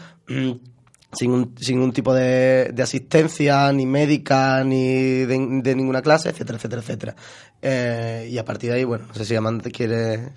sin, 1.12 1.54
sin 1.59 1.81
un 1.81 1.92
tipo 1.92 2.14
de, 2.14 2.75
asistencia, 2.83 3.73
ni 3.73 3.87
médica, 3.87 4.64
ni 4.64 5.25
de, 5.25 5.75
ninguna 5.76 6.02
clase, 6.02 6.31
etcétera, 6.31 6.57
etcétera, 6.57 6.83
etcétera. 6.83 7.16
Eh, 7.61 8.28
y 8.31 8.38
a 8.38 8.45
partir 8.45 8.71
de 8.71 8.76
ahí, 8.76 8.85
bueno, 8.85 9.07
no 9.07 9.14
sé 9.14 9.25
si 9.25 9.35
Amanda 9.35 9.71
quiere... 9.71 10.33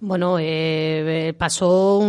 Bueno, 0.00 0.38
eh, 0.40 1.34
pasó 1.36 2.00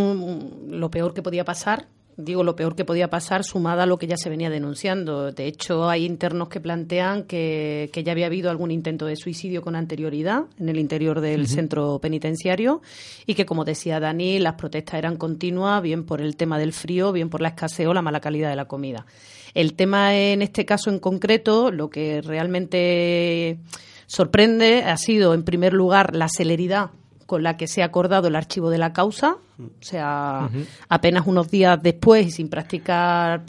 lo 0.68 0.90
peor 0.90 1.12
que 1.12 1.22
podía 1.22 1.44
pasar, 1.44 1.88
digo, 2.16 2.44
lo 2.44 2.56
peor 2.56 2.74
que 2.74 2.84
podía 2.84 3.08
pasar 3.08 3.44
sumada 3.44 3.84
a 3.84 3.86
lo 3.86 3.98
que 3.98 4.06
ya 4.06 4.16
se 4.16 4.30
venía 4.30 4.50
denunciando. 4.50 5.32
De 5.32 5.46
hecho, 5.46 5.88
hay 5.88 6.04
internos 6.04 6.48
que 6.48 6.60
plantean 6.60 7.24
que, 7.24 7.90
ya 8.04 8.12
había 8.12 8.26
habido 8.26 8.50
algún 8.50 8.70
intento 8.70 9.06
de 9.06 9.16
suicidio 9.16 9.62
con 9.62 9.76
anterioridad 9.76 10.44
en 10.58 10.68
el 10.68 10.78
interior 10.78 11.20
del 11.20 11.46
centro 11.46 11.98
penitenciario 11.98 12.82
y 13.26 13.34
que, 13.34 13.46
como 13.46 13.64
decía 13.64 14.00
Dani, 14.00 14.38
las 14.38 14.54
protestas 14.54 14.94
eran 14.94 15.16
continuas, 15.16 15.82
bien 15.82 16.04
por 16.04 16.20
el 16.20 16.36
tema 16.36 16.58
del 16.58 16.72
frío, 16.72 17.12
bien 17.12 17.30
por 17.30 17.40
la 17.40 17.48
escasez 17.48 17.86
o 17.86 17.94
la 17.94 18.02
mala 18.02 18.20
calidad 18.20 18.50
de 18.50 18.56
la 18.56 18.66
comida. 18.66 19.06
El 19.54 19.74
tema 19.74 20.14
en 20.14 20.42
este 20.42 20.64
caso 20.64 20.90
en 20.90 20.98
concreto, 20.98 21.70
lo 21.70 21.90
que 21.90 22.22
realmente 22.22 23.58
sorprende 24.06 24.82
ha 24.84 24.96
sido, 24.96 25.34
en 25.34 25.42
primer 25.42 25.72
lugar, 25.72 26.16
la 26.16 26.28
celeridad 26.28 26.90
con 27.32 27.42
la 27.42 27.56
que 27.56 27.66
se 27.66 27.82
ha 27.82 27.86
acordado 27.86 28.28
el 28.28 28.36
archivo 28.36 28.68
de 28.68 28.76
la 28.76 28.92
causa, 28.92 29.38
o 29.58 29.70
sea, 29.82 30.50
apenas 30.90 31.26
unos 31.26 31.50
días 31.50 31.82
después 31.82 32.26
y 32.26 32.30
sin 32.30 32.50
practicar, 32.50 33.42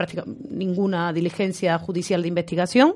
ninguna 0.49 1.11
diligencia 1.11 1.77
judicial 1.79 2.21
de 2.21 2.29
investigación, 2.29 2.95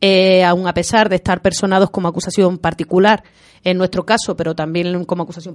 eh, 0.00 0.42
aun 0.42 0.66
a 0.66 0.72
pesar 0.72 1.10
de 1.10 1.16
estar 1.16 1.42
personados 1.42 1.90
como 1.90 2.08
acusación 2.08 2.56
particular, 2.56 3.22
en 3.62 3.76
nuestro 3.76 4.06
caso, 4.06 4.34
pero 4.34 4.54
también 4.54 5.04
como 5.04 5.24
acusación 5.24 5.54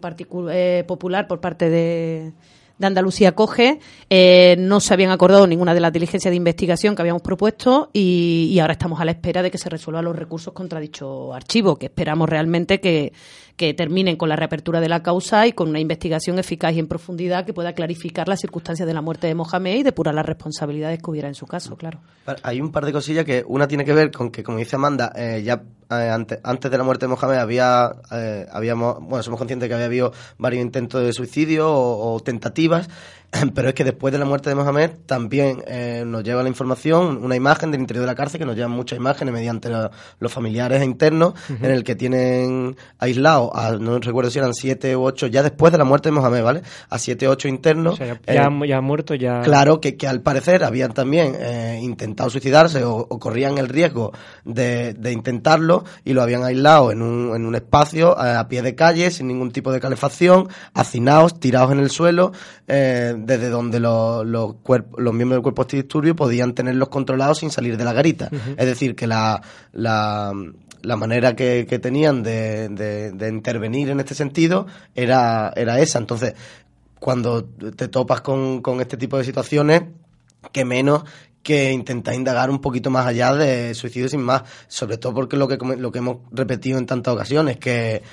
eh, 0.52 0.84
popular 0.88 1.28
por 1.28 1.42
parte 1.42 1.72
de, 1.72 2.34
de 2.78 2.88
Andalucía 2.88 3.34
Coge. 3.34 3.80
Eh, 4.10 4.56
no 4.60 4.80
se 4.80 4.94
habían 4.94 5.12
acordado 5.12 5.48
ninguna 5.48 5.74
de 5.74 5.80
las 5.80 5.92
diligencias 5.92 6.32
de 6.32 6.36
investigación 6.36 6.96
que 6.96 7.02
habíamos 7.02 7.22
propuesto 7.22 7.90
y, 7.94 8.58
ahora 8.60 8.74
estamos 8.74 9.00
a 9.00 9.06
la 9.06 9.12
espera 9.12 9.42
de 9.42 9.52
que 9.52 9.58
se 9.58 9.70
resuelvan 9.70 10.06
los 10.06 10.16
recursos 10.16 10.54
contra 10.54 10.80
dicho 10.80 11.34
archivo, 11.34 11.78
que 11.78 11.88
esperamos 11.88 12.30
realmente 12.30 12.80
que, 12.80 13.14
que 13.56 13.74
terminen 13.74 14.16
con 14.16 14.30
la 14.30 14.36
reapertura 14.36 14.80
de 14.80 14.90
la 14.90 15.04
causa 15.04 15.48
y 15.48 15.54
con 15.54 15.70
una 15.70 15.80
investigación 15.80 16.40
eficaz 16.40 16.74
y 16.74 16.80
en 16.80 16.88
profundidad 16.88 17.46
que 17.46 17.54
pueda 17.54 17.74
clarificar 17.74 18.28
las 18.28 18.40
circunstancias 18.40 18.88
de 18.88 18.94
la 18.94 19.02
muerte 19.02 19.28
de 19.28 19.36
Mohamed 19.36 19.78
y 19.78 19.84
depurar 19.84 20.14
las 20.14 20.26
responsabilidades 20.26 21.02
que 21.02 21.10
hubiera 21.10 21.28
en 21.28 21.36
su 21.36 21.46
caso, 21.46 21.76
claro. 21.76 22.00
Hay 22.44 22.62
un 22.62 22.72
par 22.72 22.86
de 22.86 22.94
cosillas 22.94 23.26
que 23.26 23.44
una 23.48 23.68
tiene 23.68 23.84
que 23.84 23.94
ver 23.94 24.12
con 24.12 24.32
que, 24.32 24.44
como 24.44 24.58
dice 24.58 24.76
Amanda, 24.76 25.12
eh, 25.16 25.42
ya 25.44 25.64
eh, 25.90 26.10
antes, 26.44 26.72
de 26.72 26.78
la 26.78 26.84
muerte 26.84 27.06
de 27.06 27.16
Mohamed 27.16 27.38
había, 27.38 27.96
eh, 28.12 28.46
habíamos, 28.52 29.00
bueno, 29.00 29.24
somos 29.24 29.40
conscientes 29.40 29.66
de 29.66 29.70
que 29.70 29.76
había 29.76 29.86
habido 29.86 30.14
varios 30.38 30.62
intentos 30.62 31.02
de 31.02 31.14
suicidio 31.14 31.72
o 31.72 32.20
tentativas 32.20 32.67
Pero 33.56 33.70
es 33.70 33.76
que 33.76 33.84
después 33.84 34.12
de 34.12 34.20
la 34.20 34.26
muerte 34.26 34.50
de 34.50 34.56
Mohamed 34.56 34.92
también 35.06 35.64
eh, 35.68 36.04
nos 36.06 36.24
lleva 36.24 36.44
la 36.44 36.50
información, 36.50 37.24
una 37.24 37.36
imagen 37.36 37.72
del 37.72 37.82
interior 37.82 38.04
de 38.04 38.08
la 38.08 38.16
cárcel, 38.16 38.40
que 38.40 38.46
nos 38.46 38.56
llevan 38.56 38.72
muchas 38.72 38.98
imágenes 38.98 39.34
mediante 39.34 39.70
los 40.20 40.32
familiares 40.32 40.84
internos, 40.84 41.34
en 41.50 41.72
el 41.72 41.84
que 41.84 41.96
tienen 41.96 42.78
aislados, 43.00 43.52
a, 43.54 43.74
no 43.74 44.00
recuerdo 44.00 44.32
si 44.32 44.40
eran 44.40 44.54
siete 44.54 44.96
u 44.96 45.04
ocho, 45.04 45.28
ya 45.28 45.44
después 45.44 45.72
de 45.72 45.78
la 45.78 45.84
muerte 45.84 46.10
de 46.10 46.14
Mohamed, 46.14 46.44
¿vale? 46.44 46.62
A 46.90 46.98
siete 46.98 47.28
u 47.28 47.32
ocho 47.32 47.48
internos. 47.48 48.00
ya, 48.00 48.20
ya, 48.26 48.82
muerto, 48.82 49.14
ya. 49.14 49.42
Claro, 49.42 49.82
que, 49.82 49.98
que 49.98 50.08
al 50.08 50.22
parecer 50.22 50.64
habían 50.64 50.94
también 50.94 51.36
eh, 51.40 51.80
intentado 51.82 52.30
suicidarse 52.30 52.84
o, 52.84 53.08
corrían 53.08 53.58
el 53.58 53.68
riesgo 53.68 54.14
de, 54.46 54.94
de, 54.94 55.12
intentarlo 55.12 55.84
y 56.06 56.14
lo 56.14 56.22
habían 56.22 56.44
aislado 56.44 56.92
en 56.92 57.02
un, 57.02 57.36
en 57.36 57.46
un 57.46 57.56
espacio 57.56 58.18
a, 58.18 58.48
pie 58.48 58.62
de 58.62 58.76
calle, 58.76 59.12
sin 59.12 59.28
ningún 59.28 59.52
tipo 59.52 59.72
de 59.72 59.80
calefacción, 59.80 60.48
hacinados, 60.74 61.40
tirados 61.40 61.72
en 61.72 61.80
el 61.80 61.90
suelo. 61.90 62.32
Eh, 62.68 63.16
desde 63.18 63.50
donde 63.50 63.80
los, 63.80 64.26
los, 64.26 64.56
los 64.98 65.14
miembros 65.14 65.38
del 65.38 65.44
cuerpo 65.44 65.62
antidisturbio 65.62 66.16
podían 66.16 66.54
tenerlos 66.54 66.90
controlados 66.90 67.40
sin 67.40 67.52
salir 67.52 67.78
de 67.78 67.84
la 67.84 67.94
garita. 67.94 68.30
Es 68.58 68.66
decir, 68.66 68.96
que 68.96 69.08
la, 69.08 69.42
la, 69.72 70.34
la 70.82 70.96
manera 70.96 71.36
que, 71.36 71.66
que 71.68 71.80
tenían 71.80 72.24
de, 72.24 72.70
de, 72.70 73.30
intervenir 73.30 73.90
en 73.90 74.00
este 74.00 74.16
sentido 74.16 74.68
era, 74.96 75.54
era 75.56 75.80
esa. 75.80 76.00
Entonces, 76.00 76.34
cuando 77.00 77.46
te 77.46 77.88
topas 77.88 78.22
con, 78.22 78.62
con 78.62 78.82
este 78.82 78.98
tipo 78.98 79.18
de 79.18 79.24
situaciones, 79.24 79.84
que 80.52 80.66
menos 80.66 81.04
que 81.48 81.72
intentar 81.72 82.14
indagar 82.14 82.50
un 82.50 82.60
poquito 82.60 82.90
más 82.90 83.06
allá 83.06 83.34
de 83.34 83.74
suicidio 83.74 84.10
sin 84.10 84.22
más, 84.22 84.44
sobre 84.68 84.98
todo 84.98 85.14
porque 85.14 85.38
lo 85.38 85.48
que, 85.48 85.58
lo 85.78 85.94
que 85.94 86.00
hemos 86.00 86.18
repetido 86.32 86.78
en 86.78 86.86
tantas 86.86 87.14
ocasiones, 87.14 87.58
que 87.58 88.04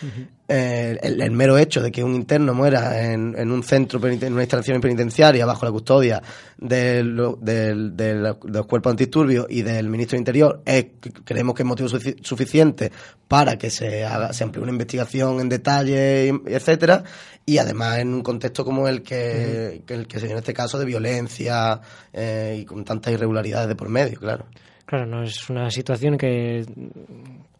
eh, 0.46 0.98
el, 1.02 1.30
mero 1.30 1.56
hecho 1.56 1.80
de 1.80 1.90
que 1.90 2.04
un 2.04 2.14
interno 2.14 2.52
muera 2.52 3.10
en, 3.10 3.34
en 3.38 3.50
un 3.50 3.62
centro, 3.62 3.98
en 4.06 4.32
una 4.32 4.42
instalación 4.42 4.78
penitenciaria 4.78 5.46
bajo 5.46 5.64
la 5.64 5.72
custodia 5.72 6.22
de, 6.58 7.02
los 7.02 8.66
cuerpos 8.66 8.90
antidisturbios 8.90 9.46
y 9.48 9.62
del 9.62 9.88
ministro 9.88 10.16
de 10.16 10.20
Interior, 10.20 10.62
es, 10.66 10.86
creemos 11.24 11.54
que 11.54 11.62
es 11.62 11.66
motivo 11.66 11.88
suficiente 11.88 12.92
para 13.26 13.56
que 13.56 13.70
se 13.70 14.04
haga, 14.04 14.34
se 14.34 14.44
amplíe 14.44 14.62
una 14.62 14.72
investigación 14.72 15.40
en 15.40 15.48
detalle, 15.48 16.28
etcétera, 16.28 17.04
y 17.46 17.56
además 17.56 18.00
en 18.00 18.12
un 18.12 18.22
contexto 18.22 18.66
como 18.66 18.86
el 18.86 19.02
que, 19.02 19.82
el 19.88 20.06
que 20.06 20.20
se 20.20 20.30
en 20.30 20.36
este 20.36 20.52
caso 20.52 20.78
de 20.78 20.84
violencia 20.84 21.80
eh, 22.12 22.58
y 22.60 22.64
con 22.66 22.84
tantas 22.84 23.14
irregularidades 23.14 23.68
de 23.68 23.76
por 23.76 23.88
medio, 23.88 24.18
claro. 24.18 24.46
Claro, 24.84 25.06
no 25.06 25.22
es 25.22 25.48
una 25.48 25.70
situación 25.70 26.18
que 26.18 26.66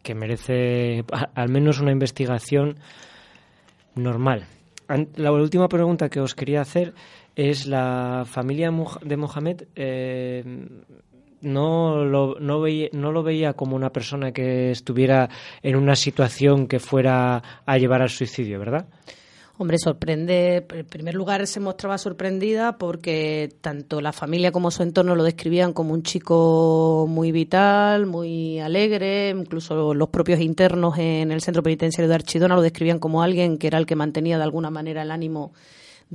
que 0.05 0.15
merece 0.15 1.03
al 1.33 1.49
menos 1.49 1.81
una 1.81 1.91
investigación 1.91 2.77
normal. 3.95 4.45
La 5.15 5.31
última 5.31 5.67
pregunta 5.67 6.09
que 6.09 6.21
os 6.21 6.35
quería 6.35 6.61
hacer 6.61 6.93
es 7.35 7.65
la 7.65 8.23
familia 8.25 8.71
de 9.01 9.17
Mohamed 9.17 9.63
eh, 9.75 10.43
no 11.41 12.05
lo, 12.05 12.39
no, 12.39 12.61
veía, 12.61 12.89
no 12.93 13.11
lo 13.11 13.23
veía 13.23 13.53
como 13.53 13.75
una 13.75 13.89
persona 13.89 14.31
que 14.31 14.69
estuviera 14.69 15.29
en 15.63 15.75
una 15.75 15.95
situación 15.95 16.67
que 16.67 16.79
fuera 16.79 17.41
a 17.65 17.77
llevar 17.77 18.03
al 18.03 18.09
suicidio, 18.09 18.59
¿verdad? 18.59 18.85
Hombre, 19.57 19.77
sorprende. 19.77 20.65
En 20.69 20.85
primer 20.85 21.15
lugar, 21.15 21.47
se 21.47 21.61
mostraba 21.61 21.97
sorprendida 21.97 22.77
porque 22.77 23.55
tanto 23.61 24.01
la 24.01 24.11
familia 24.11 24.51
como 24.51 24.69
su 24.69 24.83
entorno 24.83 25.15
lo 25.15 25.23
describían 25.23 25.71
como 25.71 25.93
un 25.93 26.03
chico 26.03 27.05
muy 27.07 27.31
vital, 27.31 28.05
muy 28.05 28.59
alegre. 28.59 29.29
Incluso 29.29 29.93
los 29.93 30.09
propios 30.09 30.41
internos 30.41 30.97
en 30.97 31.31
el 31.31 31.39
centro 31.39 31.63
penitenciario 31.63 32.09
de 32.09 32.15
Archidona 32.15 32.55
lo 32.55 32.61
describían 32.61 32.99
como 32.99 33.23
alguien 33.23 33.57
que 33.57 33.67
era 33.67 33.77
el 33.77 33.85
que 33.85 33.95
mantenía 33.95 34.37
de 34.37 34.43
alguna 34.43 34.69
manera 34.69 35.03
el 35.03 35.11
ánimo 35.11 35.53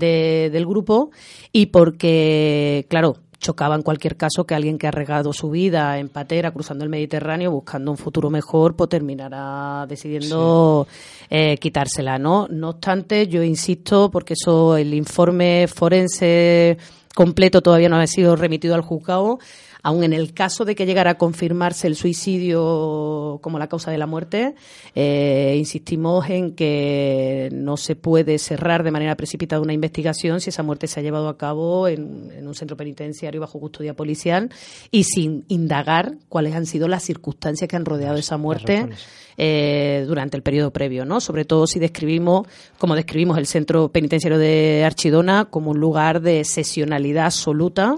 del 0.01 0.67
grupo 0.67 1.11
y 1.53 1.67
porque, 1.67 2.87
claro, 2.89 3.19
chocaba 3.41 3.75
en 3.75 3.83
cualquier 3.83 4.17
caso 4.17 4.45
que 4.45 4.55
alguien 4.55 4.79
que 4.79 4.87
ha 4.87 4.91
regado 4.91 5.33
su 5.33 5.51
vida 5.51 5.99
en 5.99 6.09
patera 6.09 6.53
cruzando 6.53 6.85
el 6.85 6.91
Mediterráneo 6.91 7.51
buscando 7.51 7.91
un 7.91 7.97
futuro 7.97 8.31
mejor 8.31 8.77
pues 8.77 8.91
terminará 8.91 9.87
decidiendo 9.89 10.87
eh, 11.31 11.57
quitársela 11.57 12.19
no 12.19 12.47
no 12.49 12.71
obstante 12.71 13.27
yo 13.29 13.43
insisto 13.43 14.11
porque 14.11 14.35
eso 14.35 14.77
el 14.77 14.93
informe 14.93 15.67
forense 15.69 16.77
completo 17.15 17.63
todavía 17.63 17.89
no 17.89 17.97
ha 17.97 18.07
sido 18.07 18.37
remitido 18.37 18.75
al 18.75 18.83
juzgado 18.83 19.39
aun 19.83 20.05
en 20.05 20.13
el 20.13 20.33
caso 20.33 20.65
de 20.65 20.75
que 20.75 20.87
llegara 20.87 21.13
a 21.13 21.19
confirmarse 21.19 21.87
el 21.87 21.97
suicidio 21.97 23.39
como 23.43 23.59
la 23.59 23.69
causa 23.69 23.91
de 23.91 23.99
la 23.99 24.07
muerte, 24.07 24.55
eh, 24.95 25.55
insistimos 25.59 26.29
en 26.31 26.55
que 26.55 27.49
no 27.53 27.77
se 27.77 27.97
puede 27.97 28.39
cerrar 28.39 28.83
de 28.83 28.91
manera 28.91 29.17
precipitada 29.17 29.63
una 29.63 29.73
investigación 29.73 30.41
si 30.41 30.51
esa 30.51 30.63
muerte 30.63 30.87
se 30.87 31.01
ha 31.01 31.03
llevado 31.03 31.29
a 31.29 31.37
cabo 31.37 31.89
en, 31.89 32.47
un 32.47 32.55
centro 32.55 32.77
penitenciario 32.77 33.41
bajo 33.41 33.61
custodia 33.61 33.95
policial 33.95 34.51
y 34.91 35.05
sin 35.05 35.45
indagar 35.49 36.17
cuáles 36.29 36.55
han 36.55 36.67
sido 36.67 36.89
las 36.89 37.05
circunstancias 37.05 37.69
que 37.69 37.77
han 37.77 37.85
rodeado 37.85 38.17
esa 38.17 38.37
muerte 38.37 38.89
eh, 39.37 40.05
durante 40.07 40.37
el 40.37 40.43
periodo 40.43 40.73
previo, 40.73 41.05
¿no? 41.05 41.21
Sobre 41.21 41.45
todo 41.45 41.67
si 41.67 41.79
describimos, 41.79 42.47
como 42.79 42.95
describimos 42.95 43.39
el 43.39 43.47
centro 43.47 43.91
penitenciario 43.91 44.39
de 44.39 44.85
Archidona, 44.85 45.47
como 45.47 45.71
un 45.71 45.81
lugar 45.81 46.21
de 46.21 46.45
sesionalidad 46.45 47.27
absoluta 47.27 47.97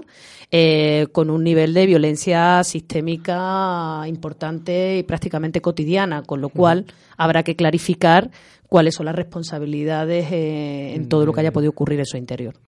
eh, 0.55 1.07
con 1.11 1.31
un 1.31 1.43
nivel 1.43 1.73
de 1.73 1.87
violencia 1.87 2.63
sistémica 2.63 4.03
importante 4.05 4.99
y 4.99 5.01
prácticamente 5.01 5.61
cotidiana, 5.61 6.21
con 6.21 6.41
lo 6.41 6.49
cual 6.49 6.85
habrá 7.17 7.41
que 7.41 7.55
clarificar 7.55 8.29
cuáles 8.69 8.93
son 8.93 9.07
las 9.07 9.15
responsabilidades 9.15 10.31
eh, 10.31 10.93
en 10.93 11.09
todo 11.09 11.25
lo 11.25 11.33
que 11.33 11.39
haya 11.39 11.51
podido 11.51 11.71
ocurrir 11.71 11.97
en 11.97 12.05
su 12.05 12.17
interior. 12.17 12.53